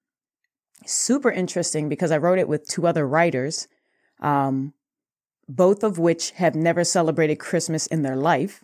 is 0.83 0.91
super 0.91 1.31
interesting 1.31 1.89
because 1.89 2.11
I 2.11 2.17
wrote 2.17 2.39
it 2.39 2.47
with 2.47 2.67
two 2.67 2.87
other 2.87 3.07
writers, 3.07 3.67
um, 4.19 4.73
both 5.47 5.83
of 5.83 5.97
which 5.97 6.31
have 6.31 6.55
never 6.55 6.83
celebrated 6.83 7.37
Christmas 7.37 7.87
in 7.87 8.01
their 8.01 8.15
life. 8.15 8.63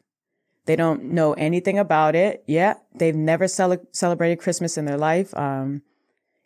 They 0.65 0.75
don't 0.75 1.05
know 1.05 1.33
anything 1.33 1.77
about 1.77 2.15
it. 2.15 2.43
Yeah, 2.47 2.75
they've 2.95 3.15
never 3.15 3.47
cele- 3.47 3.85
celebrated 3.91 4.39
Christmas 4.39 4.77
in 4.77 4.85
their 4.85 4.97
life. 4.97 5.35
Um, 5.37 5.81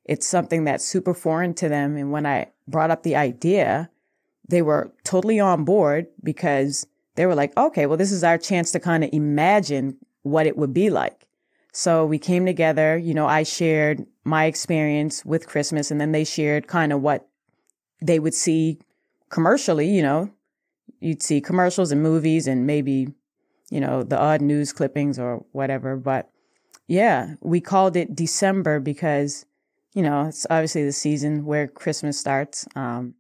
it's 0.05 0.27
something 0.27 0.63
that's 0.63 0.85
super 0.85 1.13
foreign 1.13 1.53
to 1.55 1.69
them. 1.69 1.95
And 1.97 2.11
when 2.11 2.25
I 2.25 2.47
brought 2.67 2.91
up 2.91 3.03
the 3.03 3.15
idea, 3.15 3.89
they 4.47 4.61
were 4.61 4.91
totally 5.03 5.39
on 5.39 5.63
board 5.63 6.07
because 6.23 6.87
they 7.15 7.25
were 7.25 7.35
like, 7.35 7.55
okay, 7.57 7.85
well, 7.85 7.97
this 7.97 8.11
is 8.11 8.23
our 8.23 8.37
chance 8.37 8.71
to 8.71 8.79
kind 8.79 9.03
of 9.03 9.09
imagine 9.11 9.97
what 10.23 10.45
it 10.45 10.57
would 10.57 10.73
be 10.73 10.89
like. 10.89 11.27
So 11.73 12.05
we 12.05 12.19
came 12.19 12.45
together, 12.45 12.97
you 12.97 13.13
know, 13.13 13.27
I 13.27 13.43
shared 13.43 14.05
my 14.23 14.45
experience 14.45 15.23
with 15.25 15.47
Christmas 15.47 15.91
and 15.91 16.01
then 16.01 16.11
they 16.11 16.23
shared 16.23 16.67
kind 16.67 16.91
of 16.91 17.01
what 17.01 17.27
they 18.01 18.19
would 18.19 18.33
see 18.33 18.79
commercially, 19.29 19.89
you 19.89 20.01
know, 20.01 20.31
you'd 20.99 21.23
see 21.23 21.41
commercials 21.41 21.91
and 21.91 22.01
movies 22.01 22.47
and 22.47 22.65
maybe, 22.65 23.09
you 23.69 23.79
know, 23.79 24.03
the 24.03 24.17
odd 24.17 24.41
news 24.41 24.73
clippings 24.73 25.19
or 25.19 25.45
whatever. 25.51 25.95
But 25.95 26.29
yeah, 26.87 27.35
we 27.41 27.59
called 27.61 27.95
it 27.95 28.15
December 28.15 28.79
because, 28.79 29.45
you 29.97 30.03
know, 30.03 30.27
it's 30.27 30.45
obviously 30.51 30.85
the 30.85 30.91
season 30.91 31.43
where 31.43 31.67
Christmas 31.67 32.19
starts. 32.19 32.67
Um, 32.75 33.15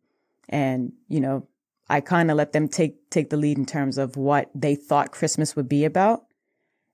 and, 0.47 0.93
you 1.07 1.19
know, 1.19 1.47
I 1.89 2.01
kind 2.01 2.29
of 2.29 2.37
let 2.37 2.51
them 2.51 2.67
take, 2.67 3.09
take 3.09 3.31
the 3.31 3.35
lead 3.35 3.57
in 3.57 3.65
terms 3.65 3.97
of 3.97 4.15
what 4.15 4.51
they 4.53 4.75
thought 4.75 5.11
Christmas 5.11 5.55
would 5.55 5.67
be 5.67 5.85
about. 5.85 6.25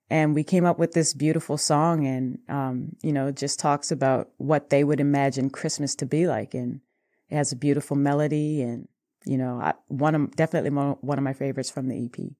And 0.08 0.34
we 0.34 0.42
came 0.42 0.64
up 0.64 0.78
with 0.78 0.92
this 0.92 1.12
beautiful 1.12 1.58
song 1.58 2.06
and, 2.06 2.38
um, 2.48 2.96
you 3.02 3.12
know, 3.12 3.30
just 3.30 3.60
talks 3.60 3.92
about 3.92 4.30
what 4.38 4.70
they 4.70 4.84
would 4.84 5.00
imagine 5.00 5.50
Christmas 5.50 5.94
to 5.96 6.06
be 6.06 6.26
like. 6.26 6.54
And 6.54 6.80
it 7.28 7.36
has 7.36 7.52
a 7.52 7.56
beautiful 7.56 7.94
melody 7.94 8.62
and, 8.62 8.88
you 9.26 9.36
know, 9.36 9.60
I, 9.60 9.74
one 9.88 10.14
of, 10.14 10.34
definitely 10.34 10.70
one 10.70 11.18
of 11.18 11.22
my 11.22 11.34
favorites 11.34 11.68
from 11.68 11.88
the 11.88 12.06
EP. 12.06 12.30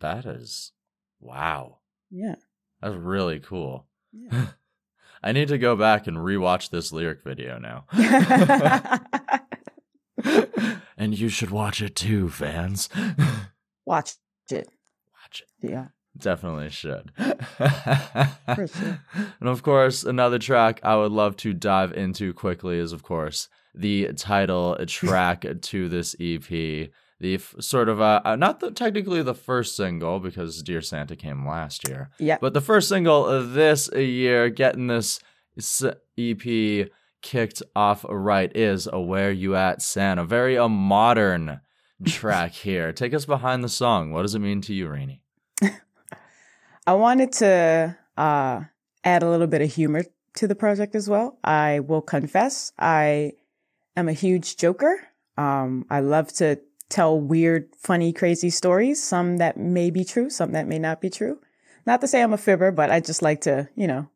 That 0.00 0.24
is, 0.24 0.72
wow. 1.20 1.80
Yeah. 2.10 2.36
That's 2.80 2.96
really 2.96 3.38
cool. 3.38 3.86
Yeah. 4.14 4.46
I 5.22 5.32
need 5.32 5.48
to 5.48 5.58
go 5.58 5.76
back 5.76 6.06
and 6.06 6.16
rewatch 6.16 6.70
this 6.70 6.92
lyric 6.92 7.22
video 7.22 7.58
now. 7.58 7.84
and 10.96 11.18
you 11.18 11.28
should 11.28 11.50
watch 11.50 11.82
it 11.82 11.94
too, 11.94 12.28
fans. 12.30 12.88
Watch 13.84 14.14
it. 14.50 14.68
watch 15.12 15.42
it. 15.42 15.70
Yeah. 15.70 15.88
Definitely 16.18 16.70
should. 16.70 17.12
Sure. 17.18 19.00
And 19.40 19.48
of 19.48 19.62
course, 19.62 20.02
another 20.02 20.38
track 20.38 20.80
I 20.82 20.96
would 20.96 21.12
love 21.12 21.36
to 21.38 21.52
dive 21.52 21.92
into 21.92 22.32
quickly 22.34 22.78
is, 22.78 22.92
of 22.92 23.02
course, 23.02 23.48
the 23.74 24.12
title 24.14 24.76
track 24.86 25.44
to 25.62 25.88
this 25.88 26.16
EP. 26.20 26.90
The 27.20 27.34
f- 27.34 27.54
sort 27.60 27.88
of, 27.90 28.00
uh, 28.00 28.22
uh, 28.24 28.36
not 28.36 28.60
the, 28.60 28.70
technically 28.70 29.22
the 29.22 29.34
first 29.34 29.76
single 29.76 30.20
because 30.20 30.62
Dear 30.62 30.80
Santa 30.80 31.14
came 31.16 31.46
last 31.46 31.86
year, 31.86 32.10
Yeah. 32.18 32.38
but 32.40 32.54
the 32.54 32.62
first 32.62 32.88
single 32.88 33.26
of 33.26 33.52
this 33.52 33.90
year, 33.94 34.48
getting 34.48 34.86
this 34.86 35.20
EP 36.18 36.88
kicked 37.22 37.62
off 37.76 38.06
right, 38.08 38.50
is 38.56 38.88
a 38.90 38.98
Where 38.98 39.30
You 39.30 39.54
At 39.54 39.82
Santa. 39.82 40.24
Very 40.24 40.56
a 40.56 40.66
modern 40.68 41.60
track 42.06 42.52
here. 42.52 42.92
Take 42.94 43.12
us 43.12 43.26
behind 43.26 43.62
the 43.62 43.68
song. 43.68 44.12
What 44.12 44.22
does 44.22 44.34
it 44.34 44.38
mean 44.38 44.62
to 44.62 44.72
you, 44.74 44.88
Reeny? 44.88 45.20
I 46.86 46.94
wanted 46.94 47.32
to 47.32 47.96
uh, 48.16 48.60
add 49.04 49.22
a 49.22 49.28
little 49.28 49.46
bit 49.46 49.60
of 49.60 49.72
humor 49.72 50.04
to 50.36 50.48
the 50.48 50.54
project 50.54 50.94
as 50.94 51.08
well. 51.08 51.38
I 51.44 51.80
will 51.80 52.00
confess, 52.02 52.72
I 52.78 53.32
am 53.96 54.08
a 54.08 54.12
huge 54.14 54.56
joker. 54.56 54.98
Um, 55.36 55.84
I 55.90 56.00
love 56.00 56.32
to 56.34 56.58
tell 56.90 57.18
weird, 57.18 57.68
funny, 57.76 58.12
crazy 58.12 58.50
stories, 58.50 59.02
some 59.02 59.38
that 59.38 59.56
may 59.56 59.90
be 59.90 60.04
true, 60.04 60.28
some 60.28 60.52
that 60.52 60.66
may 60.66 60.78
not 60.78 61.00
be 61.00 61.08
true. 61.08 61.38
Not 61.86 62.00
to 62.02 62.08
say 62.08 62.22
I'm 62.22 62.34
a 62.34 62.38
fibber, 62.38 62.70
but 62.70 62.90
I 62.90 63.00
just 63.00 63.22
like 63.22 63.40
to, 63.42 63.68
you 63.74 63.86
know, 63.86 64.10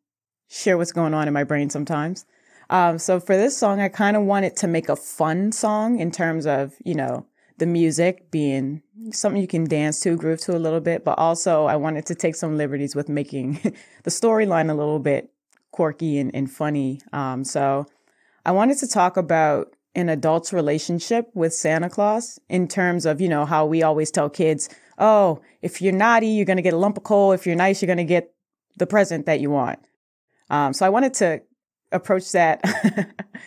share 0.48 0.76
what's 0.76 0.92
going 0.92 1.14
on 1.14 1.26
in 1.26 1.32
my 1.32 1.44
brain 1.44 1.70
sometimes. 1.70 2.26
Um, 2.68 2.98
so 2.98 3.20
for 3.20 3.36
this 3.36 3.56
song, 3.56 3.80
I 3.80 3.88
kind 3.88 4.16
of 4.16 4.24
wanted 4.24 4.56
to 4.56 4.66
make 4.66 4.88
a 4.88 4.96
fun 4.96 5.52
song 5.52 5.98
in 5.98 6.10
terms 6.10 6.46
of, 6.46 6.74
you 6.84 6.94
know, 6.94 7.26
the 7.58 7.66
music 7.66 8.30
being 8.30 8.82
something 9.12 9.40
you 9.40 9.46
can 9.46 9.64
dance 9.64 10.00
to, 10.00 10.16
groove 10.16 10.40
to 10.40 10.56
a 10.56 10.58
little 10.58 10.80
bit, 10.80 11.04
but 11.04 11.18
also 11.18 11.66
I 11.66 11.76
wanted 11.76 12.06
to 12.06 12.14
take 12.14 12.34
some 12.34 12.56
liberties 12.56 12.96
with 12.96 13.08
making 13.08 13.60
the 14.02 14.10
storyline 14.10 14.70
a 14.70 14.74
little 14.74 14.98
bit 14.98 15.30
quirky 15.70 16.18
and, 16.18 16.34
and 16.34 16.50
funny. 16.50 17.00
Um, 17.12 17.44
so 17.44 17.86
I 18.44 18.52
wanted 18.52 18.78
to 18.78 18.88
talk 18.88 19.16
about 19.16 19.74
an 19.94 20.08
adult's 20.08 20.52
relationship 20.52 21.30
with 21.34 21.54
Santa 21.54 21.88
Claus 21.88 22.38
in 22.48 22.66
terms 22.68 23.06
of, 23.06 23.20
you 23.20 23.28
know, 23.28 23.44
how 23.44 23.64
we 23.66 23.82
always 23.82 24.10
tell 24.10 24.28
kids, 24.28 24.68
oh, 24.98 25.40
if 25.62 25.80
you're 25.80 25.92
naughty, 25.92 26.28
you're 26.28 26.44
going 26.46 26.56
to 26.56 26.62
get 26.62 26.74
a 26.74 26.78
lump 26.78 26.96
of 26.96 27.04
coal. 27.04 27.32
If 27.32 27.46
you're 27.46 27.56
nice, 27.56 27.80
you're 27.80 27.86
going 27.86 27.98
to 27.98 28.04
get 28.04 28.32
the 28.76 28.86
present 28.86 29.26
that 29.26 29.40
you 29.40 29.50
want. 29.50 29.78
Um, 30.50 30.72
so 30.72 30.84
I 30.84 30.88
wanted 30.88 31.14
to 31.14 31.42
approach 31.92 32.32
that, 32.32 32.60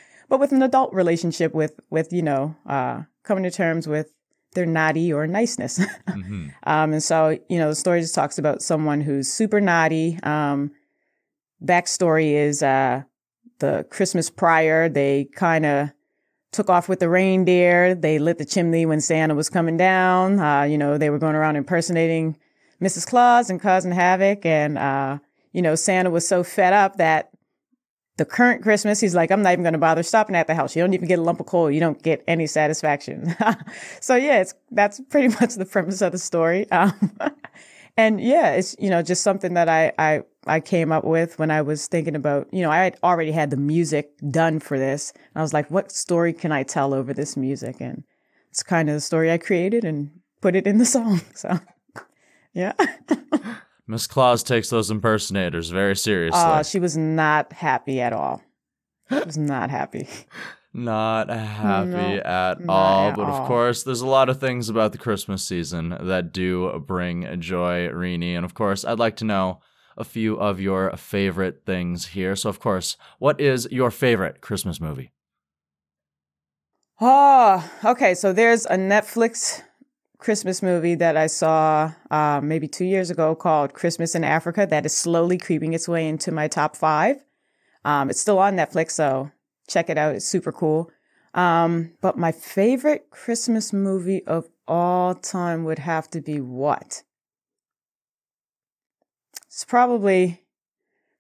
but 0.30 0.40
with 0.40 0.52
an 0.52 0.64
adult 0.64 0.94
relationship 0.94 1.54
with, 1.54 1.80
with, 1.90 2.14
you 2.14 2.22
know, 2.22 2.56
uh, 2.66 3.04
coming 3.24 3.44
to 3.44 3.52
terms 3.52 3.88
with 3.88 4.12
their 4.54 4.66
naughty 4.66 5.12
or 5.14 5.28
niceness. 5.28 5.80
Mhm. 6.08 6.52
Um, 6.64 6.94
and 6.94 7.04
so, 7.04 7.38
you 7.48 7.60
know, 7.60 7.70
the 7.70 7.76
story 7.76 8.02
just 8.02 8.16
talks 8.16 8.40
about 8.40 8.62
someone 8.62 9.02
who's 9.02 9.32
super 9.32 9.62
naughty. 9.62 10.18
Um, 10.24 10.72
backstory 11.64 12.32
is 12.32 12.64
uh, 12.64 13.04
the 13.60 13.86
Christmas 13.90 14.30
prior, 14.30 14.90
they 14.90 15.26
kind 15.36 15.66
of 15.66 15.92
took 16.52 16.70
off 16.70 16.90
with 16.90 17.00
the 17.00 17.10
reindeer. 17.10 17.96
They 17.96 18.20
lit 18.20 18.38
the 18.38 18.46
chimney 18.46 18.86
when 18.86 19.02
Santa 19.02 19.36
was 19.36 19.50
coming 19.50 19.78
down. 19.78 20.40
Uh, 20.40 20.64
you 20.64 20.78
know, 20.78 20.98
they 20.98 21.10
were 21.10 21.20
going 21.20 21.36
around 21.36 21.56
impersonating 21.56 22.38
Mrs. 22.82 23.08
Claus 23.08 23.50
and 23.50 23.62
causing 23.62 23.92
havoc. 23.92 24.46
And, 24.46 24.78
uh, 24.78 25.20
you 25.52 25.62
know, 25.62 25.76
Santa 25.76 26.10
was 26.10 26.28
so 26.28 26.44
fed 26.44 26.74
up 26.74 26.98
that 26.98 27.32
the 28.18 28.26
current 28.26 28.64
Christmas, 28.64 29.00
he's 29.00 29.16
like, 29.16 29.32
I'm 29.32 29.44
not 29.44 29.54
even 29.54 29.64
going 29.64 29.74
to 29.74 29.80
bother 29.80 30.04
stopping 30.04 30.36
at 30.36 30.48
the 30.48 30.56
house. 30.56 30.76
You 30.76 30.82
don't 30.82 30.94
even 30.94 31.08
get 31.08 31.20
a 31.20 31.22
lump 31.22 31.40
of 31.40 31.46
coal. 31.46 31.70
You 31.70 31.80
don't 31.80 32.02
get 32.02 32.24
any 32.28 32.48
satisfaction. 32.48 33.36
so 34.02 34.16
yeah, 34.16 34.42
it's, 34.42 34.56
that's 34.72 35.00
pretty 35.10 35.28
much 35.42 35.56
the 35.56 35.66
premise 35.66 36.02
of 36.02 36.12
the 36.12 36.18
story. 36.18 36.70
Um, 36.72 37.12
and 37.98 38.22
yeah, 38.22 38.52
it's, 38.52 38.76
you 38.80 38.90
know, 38.90 39.02
just 39.02 39.24
something 39.24 39.56
that 39.56 39.68
I, 39.68 39.92
I, 39.98 40.22
I 40.46 40.60
came 40.60 40.92
up 40.92 41.04
with 41.04 41.40
when 41.40 41.50
I 41.50 41.64
was 41.64 41.88
thinking 41.88 42.16
about, 42.16 42.48
you 42.54 42.62
know, 42.62 42.70
I 42.70 42.84
had 42.84 42.98
already 43.04 43.32
had 43.32 43.50
the 43.50 43.58
music 43.58 44.12
done 44.30 44.60
for 44.60 44.78
this. 44.78 45.14
I 45.36 45.42
was 45.42 45.52
like, 45.52 45.72
what 45.72 45.92
story 45.92 46.32
can 46.32 46.52
I 46.52 46.62
tell 46.62 46.94
over 46.94 47.14
this 47.14 47.36
music? 47.36 47.78
And 47.82 48.04
it's 48.52 48.62
kind 48.62 48.88
of 48.88 48.96
the 48.96 49.02
story 49.02 49.32
I 49.32 49.40
created 49.40 49.84
and 49.84 50.12
put 50.42 50.56
it 50.56 50.68
in 50.68 50.78
the 50.78 50.86
song. 50.98 51.22
So 51.34 51.60
yeah. 52.54 52.74
Miss 53.88 54.06
Claus 54.06 54.44
takes 54.44 54.70
those 54.70 54.92
impersonators 54.92 55.70
very 55.70 55.96
seriously. 55.96 56.40
Uh, 56.40 56.62
she 56.62 56.80
was 56.80 56.96
not 56.98 57.54
happy 57.54 58.02
at 58.02 58.14
all. 58.14 58.42
She 59.10 59.20
was 59.24 59.38
not 59.38 59.70
happy. 59.70 60.08
Not 60.78 61.30
happy 61.32 61.90
No, 61.90 62.22
at 62.24 62.60
not 62.60 62.70
all. 62.70 63.10
at 63.10 63.16
but 63.16 63.30
of 63.30 63.48
course, 63.48 63.82
there's 63.82 64.02
a 64.02 64.08
lot 64.08 64.30
of 64.30 64.40
things 64.40 64.70
about 64.70 64.92
the 64.92 65.00
Christmas 65.00 65.44
season 65.44 65.98
that 66.00 66.32
do 66.32 66.80
bring 66.86 67.42
joy, 67.42 67.90
Reeny. 67.90 68.36
And 68.36 68.46
of 68.46 68.54
course, 68.54 68.86
I'd 68.86 69.00
like 69.00 69.16
to 69.18 69.26
know 69.26 69.60
a 69.98 70.04
few 70.04 70.36
of 70.36 70.62
your 70.62 70.96
favorite 70.96 71.64
things 71.66 72.10
here. 72.10 72.36
So, 72.36 72.50
of 72.50 72.60
course, 72.60 72.96
what 73.18 73.42
is 73.42 73.68
your 73.72 73.90
favorite 73.90 74.40
Christmas 74.42 74.80
movie? 74.80 75.12
Oh, 77.02 77.68
okay. 77.84 78.14
So 78.14 78.32
there's 78.32 78.66
a 78.68 78.76
Netflix 78.78 79.64
Christmas 80.20 80.62
movie 80.62 80.94
that 80.94 81.18
I 81.18 81.26
saw 81.26 81.92
uh, 82.12 82.40
maybe 82.44 82.68
two 82.68 82.86
years 82.86 83.10
ago 83.10 83.34
called 83.34 83.74
Christmas 83.74 84.14
in 84.14 84.24
Africa 84.24 84.68
that 84.70 84.86
is 84.86 84.96
slowly 84.96 85.40
creeping 85.40 85.74
its 85.74 85.88
way 85.88 86.08
into 86.08 86.32
my 86.32 86.48
top 86.48 86.76
five. 86.76 87.18
Um, 87.84 88.12
it's 88.12 88.22
still 88.22 88.38
on 88.38 88.56
Netflix, 88.56 88.92
so 88.92 89.32
check 89.68 89.90
it 89.90 89.98
out. 89.98 90.16
It's 90.16 90.26
super 90.26 90.52
cool. 90.52 90.92
Um, 91.34 91.94
but 92.02 92.18
my 92.18 92.32
favorite 92.32 93.10
Christmas 93.10 93.72
movie 93.72 94.26
of 94.26 94.48
all 94.68 95.14
time 95.14 95.64
would 95.66 95.80
have 95.80 96.10
to 96.12 96.22
be 96.22 96.40
what? 96.40 97.04
It's 99.48 99.66
probably 99.66 100.44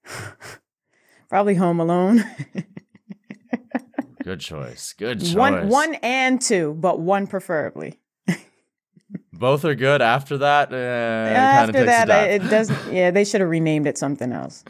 probably 1.29 1.55
Home 1.55 1.79
Alone. 1.79 2.23
Good 4.23 4.39
choice. 4.39 4.93
Good 4.97 5.21
choice. 5.21 5.35
one 5.35 5.69
one 5.69 5.95
and 5.95 6.41
two, 6.41 6.75
but 6.79 6.99
one 6.99 7.27
preferably. 7.27 7.99
Both 9.33 9.65
are 9.65 9.75
good. 9.75 10.01
After 10.01 10.39
that, 10.39 10.73
uh, 10.73 10.75
After 10.75 11.73
takes 11.73 11.85
that, 11.85 12.11
I, 12.11 12.23
it 12.25 12.39
doesn't. 12.39 12.93
Yeah, 12.93 13.11
they 13.11 13.23
should 13.23 13.41
have 13.41 13.49
renamed 13.49 13.87
it 13.87 13.97
something 13.97 14.31
else. 14.31 14.63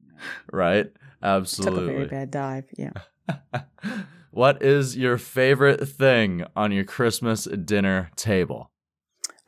right? 0.52 0.86
Took 1.22 1.66
a 1.66 1.70
very 1.72 2.06
bad 2.06 2.30
dive. 2.30 2.64
Yeah. 2.76 2.92
what 4.30 4.62
is 4.62 4.96
your 4.96 5.18
favorite 5.18 5.88
thing 5.88 6.44
on 6.56 6.72
your 6.72 6.84
Christmas 6.84 7.44
dinner 7.44 8.10
table? 8.16 8.70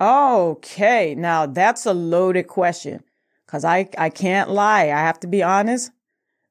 Okay, 0.00 1.14
now 1.14 1.46
that's 1.46 1.86
a 1.86 1.94
loaded 1.94 2.48
question, 2.48 3.04
cause 3.46 3.64
I 3.64 3.88
I 3.96 4.10
can't 4.10 4.50
lie. 4.50 4.84
I 4.84 5.00
have 5.00 5.20
to 5.20 5.26
be 5.26 5.42
honest. 5.42 5.92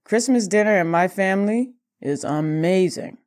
Christmas 0.06 0.48
dinner 0.48 0.80
in 0.80 0.88
my 0.88 1.08
family 1.08 1.74
is 2.02 2.24
amazing. 2.24 3.18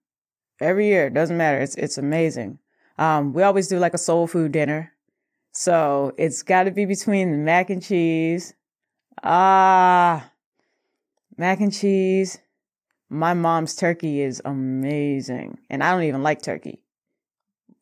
Every 0.60 0.86
year, 0.86 1.06
it 1.06 1.14
doesn't 1.14 1.36
matter. 1.36 1.58
It's 1.58 1.74
it's 1.76 1.98
amazing. 1.98 2.58
Um, 2.98 3.34
we 3.34 3.42
always 3.42 3.68
do 3.68 3.78
like 3.78 3.94
a 3.94 3.98
soul 3.98 4.26
food 4.26 4.52
dinner, 4.52 4.92
so 5.52 6.12
it's 6.16 6.42
got 6.42 6.64
to 6.64 6.70
be 6.70 6.86
between 6.86 7.30
the 7.30 7.38
mac 7.38 7.68
and 7.68 7.82
cheese. 7.82 8.54
Ah, 9.22 10.30
mac 11.36 11.60
and 11.60 11.72
cheese. 11.72 12.38
My 13.08 13.34
mom's 13.34 13.74
turkey 13.74 14.20
is 14.20 14.42
amazing, 14.44 15.58
and 15.70 15.82
I 15.82 15.92
don't 15.92 16.02
even 16.04 16.22
like 16.22 16.42
turkey. 16.42 16.82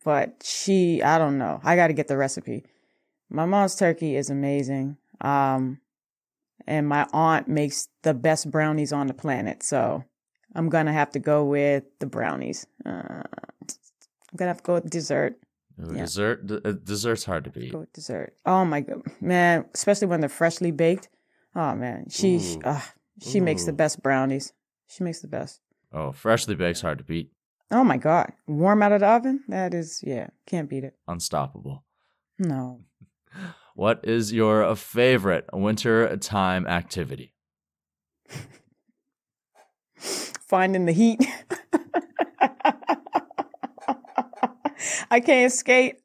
But 0.04 0.42
she, 0.44 1.02
I 1.02 1.16
don't 1.18 1.38
know. 1.38 1.60
I 1.64 1.76
got 1.76 1.86
to 1.86 1.94
get 1.94 2.08
the 2.08 2.16
recipe. 2.16 2.64
My 3.30 3.46
mom's 3.46 3.74
turkey 3.74 4.16
is 4.16 4.28
amazing. 4.28 4.98
Um, 5.22 5.80
and 6.66 6.86
my 6.86 7.06
aunt 7.12 7.48
makes 7.48 7.88
the 8.02 8.12
best 8.12 8.50
brownies 8.50 8.92
on 8.92 9.06
the 9.06 9.14
planet. 9.14 9.62
So 9.62 10.04
I'm 10.54 10.68
going 10.68 10.86
to 10.86 10.92
have 10.92 11.10
to 11.12 11.18
go 11.18 11.44
with 11.44 11.84
the 12.00 12.06
brownies. 12.06 12.66
Uh, 12.84 13.22
I'm 13.24 14.36
going 14.36 14.46
to 14.46 14.48
have 14.48 14.58
to 14.58 14.62
go 14.62 14.74
with 14.74 14.90
dessert. 14.90 15.38
Yeah. 15.78 16.02
Dessert. 16.02 16.46
D- 16.46 16.60
uh, 16.64 16.72
dessert's 16.72 17.24
hard 17.24 17.44
to 17.44 17.50
beat. 17.50 17.72
Go 17.72 17.80
with 17.80 17.92
dessert. 17.92 18.34
Oh 18.46 18.64
my 18.64 18.80
god, 18.80 19.02
man! 19.20 19.64
Especially 19.74 20.06
when 20.06 20.20
they're 20.20 20.28
freshly 20.28 20.70
baked. 20.70 21.08
Oh 21.56 21.74
man, 21.74 22.06
she 22.10 22.60
uh, 22.64 22.80
she 23.20 23.40
makes 23.40 23.64
the 23.64 23.72
best 23.72 24.00
brownies. 24.00 24.52
She 24.86 25.04
makes 25.04 25.20
the 25.20 25.28
best. 25.28 25.60
Oh, 25.92 26.12
freshly 26.12 26.54
baked's 26.54 26.80
hard 26.80 26.98
to 26.98 27.04
beat. 27.04 27.30
Oh 27.70 27.84
my 27.84 27.96
god, 27.96 28.32
warm 28.46 28.82
out 28.82 28.92
of 28.92 29.00
the 29.00 29.06
oven. 29.06 29.44
That 29.48 29.74
is 29.74 30.00
yeah, 30.04 30.28
can't 30.46 30.68
beat 30.68 30.84
it. 30.84 30.94
Unstoppable. 31.08 31.84
No. 32.38 32.80
What 33.76 34.04
is 34.04 34.32
your 34.32 34.76
favorite 34.76 35.46
winter 35.52 36.16
time 36.18 36.64
activity? 36.64 37.34
finding 40.54 40.86
the 40.86 40.92
heat. 40.92 41.20
I 45.10 45.18
can't 45.18 45.52
skate. 45.52 45.96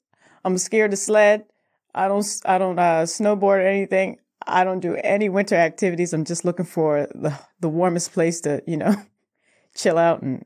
I'm 0.43 0.57
scared 0.57 0.89
to 0.91 0.97
sled. 0.97 1.45
I 1.93 2.07
don't. 2.07 2.25
I 2.45 2.57
don't 2.57 2.79
uh, 2.79 3.03
snowboard 3.03 3.59
or 3.59 3.67
anything. 3.67 4.17
I 4.51 4.63
don't 4.63 4.79
do 4.79 4.95
any 5.03 5.29
winter 5.29 5.55
activities. 5.55 6.13
I'm 6.13 6.25
just 6.25 6.45
looking 6.45 6.65
for 6.65 7.07
the 7.13 7.37
the 7.59 7.69
warmest 7.69 8.13
place 8.13 8.41
to 8.41 8.61
you 8.67 8.77
know 8.77 8.95
chill 9.75 9.97
out 9.97 10.21
and 10.21 10.45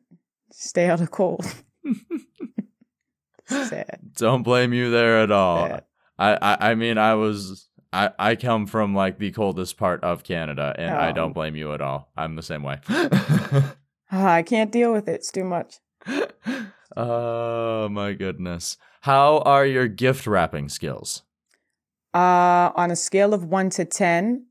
stay 0.52 0.90
out 0.90 1.02
of 1.02 1.12
cold. 1.12 1.46
Sad. 3.46 4.00
Don't 4.16 4.44
blame 4.44 4.74
you 4.74 4.90
there 4.90 5.20
at 5.20 5.32
all. 5.32 5.68
Sad. 5.68 5.84
I, 6.18 6.34
I, 6.42 6.72
I 6.72 6.76
mean, 6.76 6.98
I 6.98 7.16
was. 7.16 7.68
I, 7.92 8.10
I 8.18 8.36
come 8.36 8.66
from 8.66 8.96
like 8.96 9.20
the 9.20 9.32
coldest 9.32 9.78
part 9.78 10.04
of 10.04 10.24
Canada, 10.24 10.74
and 10.78 10.90
I 10.96 11.12
Oh. 11.12 11.14
don't 11.14 11.34
blame 11.34 11.56
you 11.56 11.74
at 11.74 11.82
all. 11.82 12.12
I'm 12.18 12.36
the 12.36 12.42
same 12.44 12.64
way. 12.64 12.80
Ah, 14.16 14.34
I 14.34 14.44
can't 14.44 14.72
deal 14.72 14.94
with 14.94 15.08
it. 15.08 15.14
It's 15.16 15.32
too 15.32 15.44
much. 15.44 15.78
oh 16.96 17.90
my 17.90 18.14
goodness! 18.14 18.78
How 19.02 19.40
are 19.40 19.66
your 19.66 19.88
gift 19.88 20.28
wrapping 20.28 20.70
skills? 20.70 21.24
Uh, 22.14 22.72
on 22.76 22.92
a 22.92 22.96
scale 22.96 23.34
of 23.34 23.46
one 23.46 23.70
to 23.72 23.86
ten, 23.86 24.46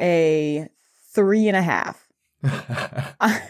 a 0.00 0.68
three 1.12 1.48
and 1.48 1.56
a 1.56 1.62
half. 1.62 2.08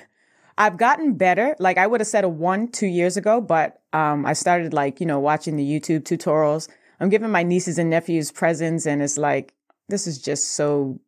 I've 0.58 0.76
gotten 0.76 1.14
better. 1.14 1.54
Like 1.58 1.78
I 1.78 1.86
would 1.86 2.00
have 2.00 2.08
said 2.08 2.24
a 2.24 2.28
one 2.28 2.68
two 2.68 2.86
years 2.86 3.16
ago, 3.16 3.40
but 3.40 3.80
um, 3.92 4.26
I 4.26 4.32
started 4.32 4.72
like 4.72 5.00
you 5.00 5.06
know 5.06 5.20
watching 5.20 5.56
the 5.56 5.64
YouTube 5.64 6.02
tutorials. 6.02 6.68
I'm 7.00 7.10
giving 7.10 7.30
my 7.30 7.44
nieces 7.44 7.78
and 7.78 7.90
nephews 7.90 8.32
presents, 8.32 8.86
and 8.86 9.00
it's 9.02 9.18
like 9.18 9.54
this 9.88 10.06
is 10.06 10.20
just 10.20 10.52
so 10.52 11.00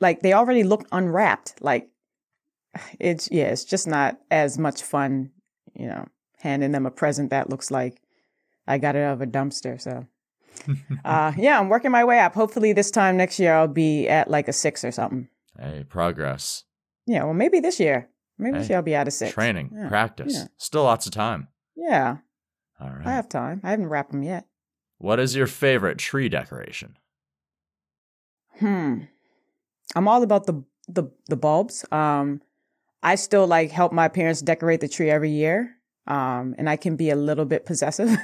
like 0.00 0.20
they 0.20 0.32
already 0.32 0.62
look 0.62 0.86
unwrapped. 0.92 1.54
Like 1.60 1.88
it's 3.00 3.28
yeah, 3.32 3.46
it's 3.46 3.64
just 3.64 3.86
not 3.86 4.18
as 4.30 4.58
much 4.58 4.82
fun, 4.82 5.30
you 5.74 5.86
know, 5.86 6.06
handing 6.38 6.72
them 6.72 6.86
a 6.86 6.90
present 6.90 7.30
that 7.30 7.50
looks 7.50 7.70
like 7.70 8.00
I 8.66 8.78
got 8.78 8.96
it 8.96 9.02
out 9.02 9.14
of 9.14 9.22
a 9.22 9.26
dumpster. 9.26 9.80
So 9.80 10.06
uh, 11.04 11.32
yeah, 11.36 11.58
I'm 11.58 11.68
working 11.68 11.90
my 11.90 12.04
way 12.04 12.18
up. 12.20 12.34
Hopefully 12.34 12.72
this 12.72 12.90
time 12.90 13.16
next 13.16 13.38
year 13.38 13.54
I'll 13.54 13.68
be 13.68 14.08
at 14.08 14.30
like 14.30 14.48
a 14.48 14.52
six 14.52 14.84
or 14.84 14.92
something. 14.92 15.28
hey, 15.58 15.84
progress, 15.88 16.64
Yeah, 17.06 17.24
well 17.24 17.34
maybe 17.34 17.60
this 17.60 17.78
year. 17.80 18.08
Maybe 18.38 18.58
this 18.58 18.68
year 18.68 18.78
I'll 18.78 18.82
be 18.84 18.94
at 18.94 19.06
a 19.08 19.10
six. 19.10 19.32
training, 19.32 19.70
Yeah. 19.74 19.88
practice. 19.88 20.34
yeah. 20.34 20.44
Still 20.56 20.84
lots 20.84 21.06
of 21.06 21.12
time. 21.12 21.48
Yeah, 21.76 22.16
All 22.80 22.90
right. 22.90 23.06
I 23.06 23.12
have 23.12 23.28
time. 23.28 23.60
I 23.64 23.70
haven't 23.70 23.88
wrapped 23.88 24.10
them 24.12 24.22
yet. 24.22 24.46
What 24.98 25.18
is 25.20 25.34
your 25.36 25.46
favorite 25.46 25.98
tree 25.98 26.28
decoration? 26.28 26.96
Hmm. 28.58 29.00
I'm 29.96 30.08
all 30.08 30.22
about 30.22 30.46
the 30.46 30.62
the 30.88 31.04
the 31.28 31.36
bulbs. 31.36 31.84
Um, 31.92 32.40
I 33.02 33.14
still 33.16 33.46
like 33.46 33.70
help 33.70 33.92
my 33.92 34.08
parents 34.08 34.40
decorate 34.42 34.80
the 34.80 34.88
tree 34.88 35.10
every 35.10 35.30
year. 35.30 35.76
Um, 36.06 36.54
and 36.58 36.68
I 36.68 36.76
can 36.76 36.96
be 36.96 37.10
a 37.10 37.16
little 37.16 37.44
bit 37.44 37.64
possessive. 37.64 38.10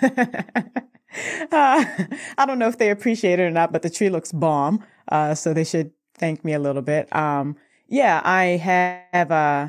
uh, 1.13 1.85
I 2.39 2.47
don't 2.47 2.59
know 2.59 2.69
if 2.69 2.79
they 2.79 2.91
appreciate 2.91 3.39
it 3.39 3.45
or 3.45 3.51
not, 3.51 3.73
but 3.73 3.83
the 3.83 3.91
tree 3.91 4.11
looks 4.11 4.33
bomb. 4.33 4.85
Uh, 5.11 5.35
so 5.35 5.55
they 5.55 5.65
should 5.65 5.93
thank 6.15 6.45
me 6.45 6.53
a 6.53 6.59
little 6.59 6.83
bit. 6.83 7.15
Um, 7.15 7.57
yeah, 7.89 8.21
I 8.25 8.59
have 9.13 9.31
uh 9.31 9.69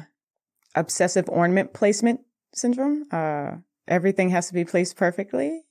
obsessive 0.75 1.30
ornament 1.30 1.73
placement 1.73 2.21
syndrome. 2.54 3.06
Uh, 3.12 3.58
everything 3.88 4.30
has 4.30 4.47
to 4.47 4.54
be 4.54 4.65
placed 4.65 4.95
perfectly. 4.95 5.63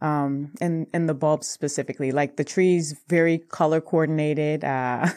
Um, 0.00 0.52
and, 0.60 0.86
and 0.92 1.08
the 1.08 1.14
bulbs 1.14 1.48
specifically, 1.48 2.12
like 2.12 2.36
the 2.36 2.44
trees, 2.44 2.94
very 3.08 3.38
color 3.38 3.80
coordinated. 3.80 4.62
Uh, 4.62 5.08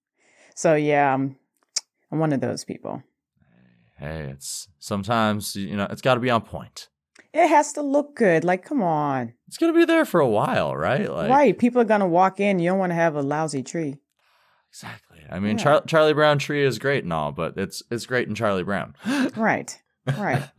so 0.54 0.74
yeah, 0.74 1.12
I'm, 1.12 1.36
I'm 2.10 2.18
one 2.18 2.32
of 2.32 2.40
those 2.40 2.64
people. 2.64 3.02
Hey, 3.98 4.30
it's 4.30 4.68
sometimes 4.78 5.54
you 5.54 5.76
know 5.76 5.86
it's 5.90 6.02
got 6.02 6.14
to 6.14 6.20
be 6.20 6.30
on 6.30 6.40
point. 6.40 6.88
It 7.34 7.48
has 7.48 7.72
to 7.74 7.82
look 7.82 8.14
good. 8.16 8.44
Like, 8.44 8.64
come 8.64 8.82
on. 8.82 9.32
It's 9.48 9.58
gonna 9.58 9.72
be 9.72 9.84
there 9.84 10.04
for 10.04 10.20
a 10.20 10.28
while, 10.28 10.76
right? 10.76 11.10
Like, 11.10 11.30
right. 11.30 11.58
People 11.58 11.80
are 11.80 11.84
gonna 11.86 12.08
walk 12.08 12.40
in. 12.40 12.58
You 12.58 12.70
don't 12.70 12.78
want 12.78 12.90
to 12.90 12.94
have 12.96 13.14
a 13.16 13.22
lousy 13.22 13.62
tree. 13.62 13.98
Exactly. 14.70 15.18
I 15.30 15.38
mean, 15.38 15.58
Yeah. 15.58 15.64
Char- 15.64 15.84
Charlie 15.86 16.14
Brown 16.14 16.38
tree 16.38 16.64
is 16.64 16.78
great 16.78 17.04
and 17.04 17.12
all, 17.12 17.32
but 17.32 17.56
it's 17.58 17.82
it's 17.90 18.06
great 18.06 18.28
in 18.28 18.34
Charlie 18.34 18.62
Brown. 18.64 18.94
Right. 19.36 19.78
Right. 20.06 20.42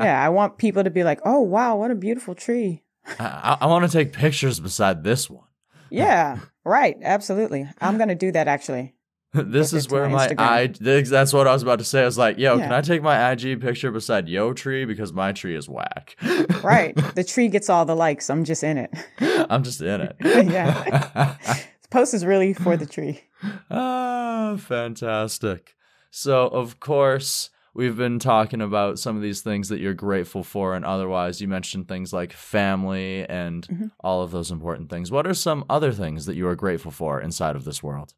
Yeah. 0.00 0.22
I 0.22 0.28
want 0.28 0.58
people 0.58 0.84
to 0.84 0.90
be 0.90 1.04
like, 1.04 1.20
oh 1.24 1.40
wow, 1.40 1.76
what 1.76 1.90
a 1.90 1.94
beautiful 1.94 2.34
tree. 2.34 2.82
I, 3.18 3.56
I 3.62 3.66
want 3.66 3.84
to 3.90 3.90
take 3.90 4.12
pictures 4.12 4.60
beside 4.60 5.02
this 5.04 5.30
one. 5.30 5.46
Yeah. 5.90 6.40
Right. 6.64 6.96
Absolutely. 7.02 7.68
I'm 7.80 7.96
gonna 7.98 8.14
do 8.14 8.32
that 8.32 8.48
actually. 8.48 8.94
this 9.52 9.72
is 9.72 9.88
where 9.88 10.08
my 10.08 10.28
my 10.34 10.68
Instagram. 10.68 10.98
I 10.98 11.02
that's 11.02 11.32
what 11.32 11.46
I 11.48 11.52
was 11.52 11.62
about 11.62 11.80
to 11.80 11.84
say. 11.84 12.02
I 12.02 12.04
was 12.04 12.16
like, 12.16 12.38
yo, 12.38 12.56
can 12.58 12.72
I 12.72 12.80
take 12.80 13.02
my 13.02 13.32
IG 13.32 13.60
picture 13.60 13.90
beside 13.90 14.28
yo 14.28 14.52
tree 14.52 14.84
because 14.84 15.12
my 15.12 15.32
tree 15.32 15.56
is 15.56 15.68
whack. 15.68 16.16
Right. 16.62 16.94
the 17.14 17.24
tree 17.24 17.48
gets 17.48 17.68
all 17.68 17.84
the 17.84 17.96
likes. 17.96 18.30
I'm 18.30 18.44
just 18.44 18.62
in 18.62 18.78
it. 18.78 18.90
I'm 19.50 19.62
just 19.64 19.80
in 19.80 20.00
it. 20.00 20.16
Yeah. 20.20 21.36
This 21.46 21.66
post 21.90 22.14
is 22.14 22.24
really 22.24 22.54
for 22.54 22.76
the 22.76 22.86
tree. 22.86 23.22
ah, 23.70 24.56
fantastic. 24.58 25.74
So, 26.10 26.46
of 26.46 26.78
course, 26.80 27.50
we've 27.74 27.96
been 27.96 28.18
talking 28.20 28.60
about 28.60 28.98
some 29.00 29.16
of 29.16 29.22
these 29.22 29.40
things 29.42 29.68
that 29.68 29.80
you're 29.80 29.94
grateful 29.94 30.44
for 30.44 30.74
and 30.74 30.84
otherwise. 30.84 31.40
You 31.40 31.48
mentioned 31.48 31.88
things 31.88 32.12
like 32.12 32.32
family 32.32 33.28
and 33.28 33.66
Mhm. 33.66 33.90
all 34.00 34.22
of 34.22 34.30
those 34.30 34.50
important 34.52 34.90
things. 34.90 35.10
What 35.10 35.26
are 35.26 35.34
some 35.34 35.64
other 35.68 35.90
things 35.92 36.26
that 36.26 36.36
you 36.36 36.46
are 36.46 36.54
grateful 36.54 36.92
for 36.92 37.20
inside 37.20 37.56
of 37.56 37.64
this 37.64 37.82
world? 37.82 38.14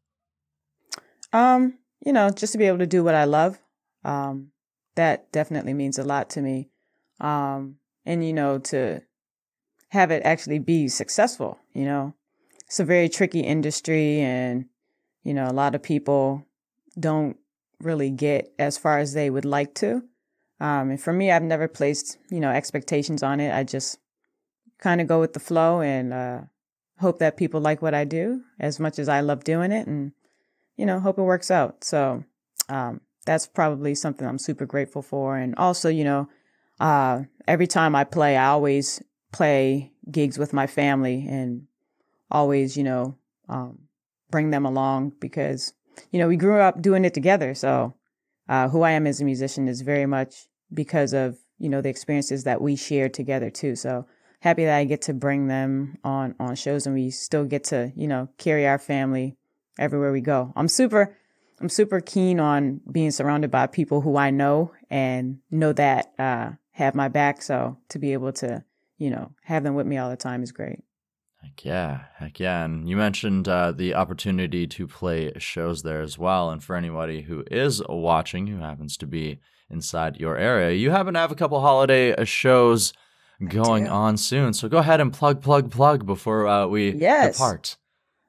Um, 1.37 1.77
you 2.03 2.13
know, 2.13 2.29
just 2.29 2.53
to 2.53 2.57
be 2.57 2.65
able 2.65 2.79
to 2.79 2.87
do 2.87 3.03
what 3.03 3.15
I 3.15 3.25
love. 3.25 3.59
Um, 4.03 4.51
that 4.95 5.31
definitely 5.31 5.73
means 5.73 5.99
a 5.99 6.03
lot 6.03 6.29
to 6.31 6.41
me. 6.41 6.69
Um, 7.19 7.75
and 8.05 8.25
you 8.25 8.33
know, 8.33 8.57
to 8.59 9.01
have 9.89 10.09
it 10.11 10.23
actually 10.23 10.59
be 10.59 10.87
successful, 10.87 11.59
you 11.73 11.85
know. 11.85 12.13
It's 12.65 12.79
a 12.79 12.85
very 12.85 13.07
tricky 13.07 13.41
industry 13.41 14.19
and 14.19 14.65
you 15.23 15.33
know, 15.33 15.47
a 15.47 15.53
lot 15.53 15.75
of 15.75 15.83
people 15.83 16.45
don't 16.97 17.37
really 17.81 18.09
get 18.09 18.51
as 18.57 18.77
far 18.77 18.97
as 18.97 19.13
they 19.13 19.29
would 19.29 19.45
like 19.45 19.75
to. 19.75 20.03
Um, 20.59 20.89
and 20.89 21.01
for 21.01 21.13
me, 21.13 21.31
I've 21.31 21.43
never 21.43 21.67
placed, 21.67 22.17
you 22.31 22.39
know, 22.39 22.49
expectations 22.49 23.21
on 23.21 23.39
it. 23.39 23.53
I 23.53 23.63
just 23.63 23.99
kind 24.79 25.01
of 25.01 25.07
go 25.07 25.19
with 25.19 25.33
the 25.33 25.39
flow 25.39 25.81
and 25.81 26.13
uh, 26.13 26.41
hope 26.99 27.19
that 27.19 27.37
people 27.37 27.61
like 27.61 27.81
what 27.81 27.93
I 27.93 28.05
do 28.05 28.41
as 28.59 28.79
much 28.79 28.97
as 28.97 29.07
I 29.09 29.19
love 29.19 29.43
doing 29.43 29.71
it 29.71 29.85
and 29.85 30.13
you 30.77 30.85
know, 30.85 30.99
hope 30.99 31.17
it 31.17 31.23
works 31.23 31.51
out. 31.51 31.83
So 31.83 32.23
um, 32.69 33.01
that's 33.25 33.47
probably 33.47 33.95
something 33.95 34.25
I'm 34.25 34.37
super 34.37 34.65
grateful 34.65 35.01
for. 35.01 35.37
And 35.37 35.55
also, 35.55 35.89
you 35.89 36.03
know, 36.03 36.29
uh, 36.79 37.23
every 37.47 37.67
time 37.67 37.95
I 37.95 38.03
play, 38.03 38.37
I 38.37 38.47
always 38.47 39.01
play 39.33 39.91
gigs 40.09 40.37
with 40.37 40.53
my 40.53 40.67
family 40.67 41.25
and 41.27 41.63
always, 42.31 42.77
you 42.77 42.83
know, 42.83 43.17
um, 43.49 43.79
bring 44.29 44.51
them 44.51 44.65
along 44.65 45.13
because, 45.19 45.73
you 46.11 46.19
know, 46.19 46.27
we 46.27 46.37
grew 46.37 46.59
up 46.59 46.81
doing 46.81 47.03
it 47.03 47.13
together. 47.13 47.53
So 47.55 47.95
uh, 48.47 48.69
who 48.69 48.83
I 48.83 48.91
am 48.91 49.07
as 49.07 49.19
a 49.19 49.25
musician 49.25 49.67
is 49.67 49.81
very 49.81 50.05
much 50.05 50.47
because 50.73 51.13
of, 51.13 51.37
you 51.57 51.69
know, 51.69 51.81
the 51.81 51.89
experiences 51.89 52.43
that 52.43 52.61
we 52.61 52.75
shared 52.75 53.13
together 53.13 53.49
too. 53.49 53.75
So 53.75 54.05
happy 54.41 54.65
that 54.65 54.77
I 54.77 54.85
get 54.85 55.01
to 55.03 55.13
bring 55.13 55.47
them 55.47 55.97
on 56.03 56.35
on 56.39 56.55
shows 56.55 56.85
and 56.85 56.95
we 56.95 57.09
still 57.09 57.45
get 57.45 57.63
to, 57.65 57.91
you 57.95 58.07
know, 58.07 58.29
carry 58.37 58.67
our 58.67 58.77
family 58.77 59.37
everywhere 59.79 60.11
we 60.11 60.21
go. 60.21 60.53
I'm 60.55 60.67
super 60.67 61.15
I'm 61.59 61.69
super 61.69 61.99
keen 62.01 62.39
on 62.39 62.81
being 62.91 63.11
surrounded 63.11 63.49
by 63.49 63.67
people 63.67 64.01
who 64.01 64.15
I 64.17 64.29
know 64.29 64.71
and 64.89 65.39
know 65.49 65.73
that 65.73 66.13
uh 66.19 66.51
have 66.71 66.93
my 66.95 67.07
back. 67.07 67.41
So 67.41 67.77
to 67.89 67.99
be 67.99 68.13
able 68.13 68.31
to, 68.33 68.63
you 68.97 69.09
know, 69.09 69.31
have 69.43 69.63
them 69.63 69.73
with 69.75 69.87
me 69.87 69.97
all 69.97 70.09
the 70.09 70.17
time 70.17 70.43
is 70.43 70.51
great. 70.51 70.83
Heck 71.41 71.65
yeah, 71.65 72.01
heck 72.17 72.39
yeah. 72.39 72.65
And 72.65 72.89
you 72.89 72.97
mentioned 72.97 73.47
uh, 73.47 73.71
the 73.71 73.93
opportunity 73.93 74.65
to 74.67 74.87
play 74.87 75.31
shows 75.37 75.83
there 75.83 76.01
as 76.01 76.17
well. 76.17 76.49
And 76.49 76.63
for 76.63 76.75
anybody 76.75 77.21
who 77.21 77.43
is 77.49 77.81
watching, 77.87 78.47
who 78.47 78.57
happens 78.57 78.97
to 78.97 79.07
be 79.07 79.39
inside 79.69 80.17
your 80.17 80.35
area, 80.37 80.75
you 80.75 80.89
happen 80.91 81.13
to 81.13 81.19
have 81.19 81.31
a 81.31 81.35
couple 81.35 81.59
holiday 81.61 82.13
uh, 82.15 82.23
shows 82.23 82.91
going 83.47 83.87
on 83.87 84.17
soon. 84.17 84.53
So 84.53 84.67
go 84.67 84.79
ahead 84.79 84.99
and 84.99 85.13
plug, 85.13 85.41
plug, 85.41 85.69
plug 85.69 86.05
before 86.07 86.47
uh, 86.47 86.65
we 86.67 86.91
Yes. 86.95 87.37
depart. 87.37 87.77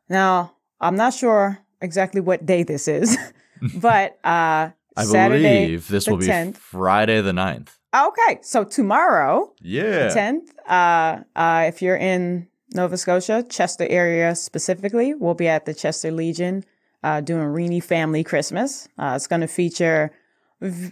Now, 0.09 0.53
I'm 0.81 0.97
not 0.97 1.15
sure 1.15 1.59
exactly 1.81 2.21
what 2.21 2.47
day 2.47 2.63
this 2.63 2.89
is, 2.89 3.17
but 3.75 4.19
uh 4.25 4.71
I 4.97 5.05
Saturday 5.05 5.43
believe 5.67 5.89
this 5.89 6.09
will 6.09 6.17
be 6.17 6.33
Friday 6.55 7.21
the 7.21 7.33
9th. 7.33 7.69
Okay, 7.95 8.39
so 8.43 8.65
tomorrow, 8.65 9.53
Yeah. 9.63 10.09
tenth, 10.13 10.53
uh, 10.69 11.21
uh, 11.37 11.65
if 11.69 11.81
you're 11.81 11.97
in 11.97 12.49
Nova 12.75 12.97
Scotia, 12.99 13.45
Chester 13.49 13.87
area 13.89 14.35
specifically, 14.35 15.15
we'll 15.15 15.35
be 15.35 15.49
at 15.49 15.65
the 15.67 15.73
Chester 15.73 16.11
Legion 16.11 16.65
uh, 17.03 17.21
doing 17.21 17.45
Reeny 17.45 17.81
Family 17.81 18.25
Christmas. 18.25 18.89
Uh, 18.99 19.13
it's 19.17 19.27
going 19.27 19.41
to 19.41 19.47
feature 19.47 20.11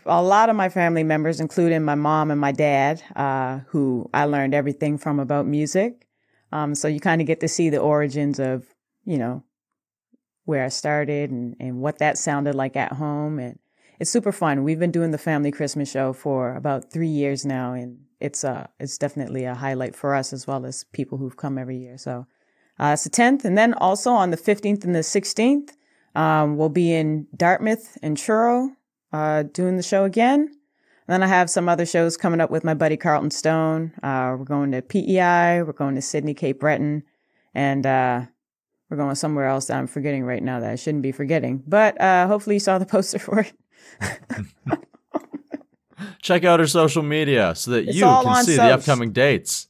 a 0.06 0.22
lot 0.22 0.48
of 0.48 0.56
my 0.56 0.68
family 0.68 1.02
members, 1.02 1.40
including 1.40 1.82
my 1.82 1.96
mom 1.96 2.30
and 2.30 2.40
my 2.40 2.52
dad, 2.52 3.02
uh, 3.16 3.58
who 3.68 4.08
I 4.14 4.24
learned 4.24 4.54
everything 4.54 4.96
from 4.96 5.18
about 5.18 5.46
music. 5.46 6.06
Um, 6.52 6.74
so 6.74 6.86
you 6.88 7.00
kind 7.00 7.20
of 7.20 7.26
get 7.26 7.40
to 7.40 7.48
see 7.48 7.68
the 7.70 7.78
origins 7.80 8.38
of, 8.38 8.64
you 9.04 9.18
know, 9.18 9.42
where 10.46 10.64
I 10.64 10.68
started 10.68 11.30
and, 11.30 11.54
and 11.60 11.80
what 11.82 11.98
that 11.98 12.16
sounded 12.16 12.54
like 12.54 12.76
at 12.76 12.92
home. 12.92 13.38
And 13.38 13.58
it's 14.00 14.10
super 14.10 14.32
fun. 14.32 14.64
We've 14.64 14.78
been 14.78 14.90
doing 14.90 15.10
the 15.10 15.18
family 15.18 15.50
Christmas 15.50 15.90
show 15.90 16.12
for 16.12 16.54
about 16.56 16.90
three 16.90 17.08
years 17.08 17.44
now, 17.44 17.74
and 17.74 17.98
it's 18.20 18.44
uh 18.44 18.66
it's 18.80 18.96
definitely 18.98 19.44
a 19.44 19.54
highlight 19.54 19.94
for 19.94 20.14
us 20.14 20.32
as 20.32 20.46
well 20.46 20.64
as 20.64 20.84
people 20.92 21.18
who've 21.18 21.36
come 21.36 21.58
every 21.58 21.76
year. 21.76 21.98
So 21.98 22.26
uh, 22.78 22.90
it's 22.94 23.04
the 23.04 23.10
tenth, 23.10 23.44
and 23.44 23.56
then 23.56 23.74
also 23.74 24.10
on 24.12 24.30
the 24.30 24.36
fifteenth 24.36 24.84
and 24.84 24.94
the 24.94 25.02
sixteenth, 25.02 25.76
um, 26.14 26.56
we'll 26.56 26.68
be 26.68 26.92
in 26.92 27.26
Dartmouth 27.36 27.98
and 28.02 28.16
Truro, 28.16 28.70
uh, 29.12 29.44
doing 29.44 29.76
the 29.76 29.82
show 29.82 30.04
again. 30.04 30.40
And 30.40 31.14
then 31.14 31.22
I 31.22 31.28
have 31.28 31.48
some 31.48 31.68
other 31.68 31.86
shows 31.86 32.16
coming 32.16 32.40
up 32.40 32.50
with 32.50 32.64
my 32.64 32.74
buddy 32.74 32.96
Carlton 32.96 33.30
Stone. 33.30 33.92
Uh, 34.02 34.36
we're 34.38 34.44
going 34.44 34.72
to 34.72 34.82
PEI, 34.82 35.62
we're 35.62 35.72
going 35.72 35.94
to 35.94 36.02
Sydney, 36.02 36.34
Cape 36.34 36.60
Breton, 36.60 37.02
and 37.54 37.86
uh, 37.86 38.26
we're 38.88 38.96
going 38.96 39.14
somewhere 39.14 39.46
else 39.46 39.66
that 39.66 39.76
I'm 39.78 39.86
forgetting 39.86 40.24
right 40.24 40.42
now 40.42 40.60
that 40.60 40.70
I 40.70 40.76
shouldn't 40.76 41.02
be 41.02 41.12
forgetting. 41.12 41.62
But 41.66 42.00
uh, 42.00 42.26
hopefully 42.26 42.56
you 42.56 42.60
saw 42.60 42.78
the 42.78 42.86
poster 42.94 43.18
for 43.18 43.40
it. 43.40 43.52
Check 46.22 46.44
out 46.44 46.60
her 46.60 46.66
social 46.66 47.02
media 47.02 47.54
so 47.54 47.70
that 47.72 47.88
It's 47.88 47.96
you 47.96 48.04
can 48.04 48.44
see 48.44 48.56
the 48.56 48.74
upcoming 48.74 49.12
dates. 49.12 49.68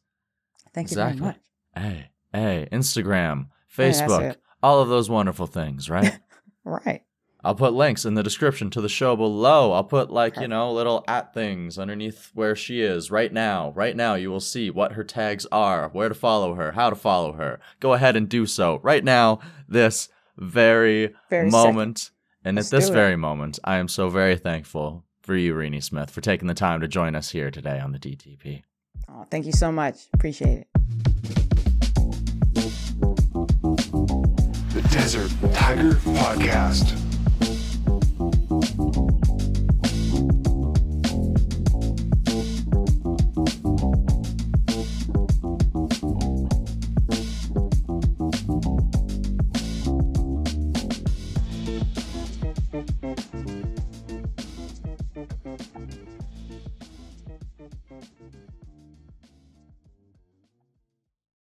Thank 0.75 0.89
Exactly. 0.89 1.17
you 1.17 1.21
very 1.23 1.35
much. 1.35 1.41
Hey, 1.77 2.11
hey, 2.33 2.69
Instagram, 2.73 3.49
Facebook, 3.75 4.31
it. 4.33 4.41
all 4.63 4.81
of 4.81 4.89
those 4.89 5.09
wonderful 5.09 5.47
things, 5.47 5.89
right? 5.91 6.19
Right. 6.69 7.03
I'll 7.45 7.55
put 7.55 7.75
links 7.75 8.05
in 8.05 8.15
the 8.15 8.23
description 8.23 8.71
to 8.71 8.81
the 8.81 8.89
show 8.89 9.15
below. 9.15 9.73
I'll 9.73 9.85
put 9.85 10.11
like, 10.11 10.37
you 10.37 10.49
know, 10.49 10.73
little 10.73 11.05
at 11.07 11.33
things 11.33 11.79
underneath 11.79 12.31
where 12.35 12.57
she 12.57 12.81
is 12.81 13.11
right 13.11 13.33
now. 13.33 13.73
Right 13.77 13.95
now, 13.95 14.15
you 14.15 14.31
will 14.31 14.41
see 14.41 14.71
what 14.71 14.93
her 14.93 15.05
tags 15.05 15.47
are, 15.53 15.89
where 15.91 16.09
to 16.09 16.15
follow 16.15 16.55
her, 16.55 16.73
how 16.73 16.91
to 16.91 16.97
follow 16.97 17.35
her. 17.35 17.61
Go 17.79 17.93
ahead 17.93 18.17
and 18.17 18.29
do 18.29 18.47
so 18.47 18.81
right 18.83 19.05
now, 19.05 19.39
this 19.69 20.09
very, 20.37 21.15
Very 21.31 21.51
moment. 21.51 22.11
And 22.45 22.57
Let's 22.57 22.73
at 22.73 22.77
this 22.77 22.89
very 22.89 23.17
moment, 23.17 23.59
I 23.65 23.77
am 23.77 23.89
so 23.89 24.09
very 24.09 24.37
thankful 24.37 25.05
for 25.23 25.37
you, 25.37 25.55
Reeny 25.55 25.81
Smith, 25.81 26.11
for 26.11 26.21
taking 26.21 26.49
the 26.49 26.55
time 26.55 26.81
to 26.81 26.89
join 26.89 27.15
us 27.15 27.31
here 27.31 27.51
today 27.51 27.81
on 27.81 27.93
the 27.93 27.99
DTP. 27.99 28.63
Oh, 29.09 29.25
thank 29.31 29.47
you 29.47 29.53
so 29.53 29.73
much. 29.73 30.07
Appreciate 30.15 30.59
it. 30.59 30.69
The 34.73 34.89
Desert 34.91 35.31
Tiger 35.55 35.93
Podcast. 35.95 37.06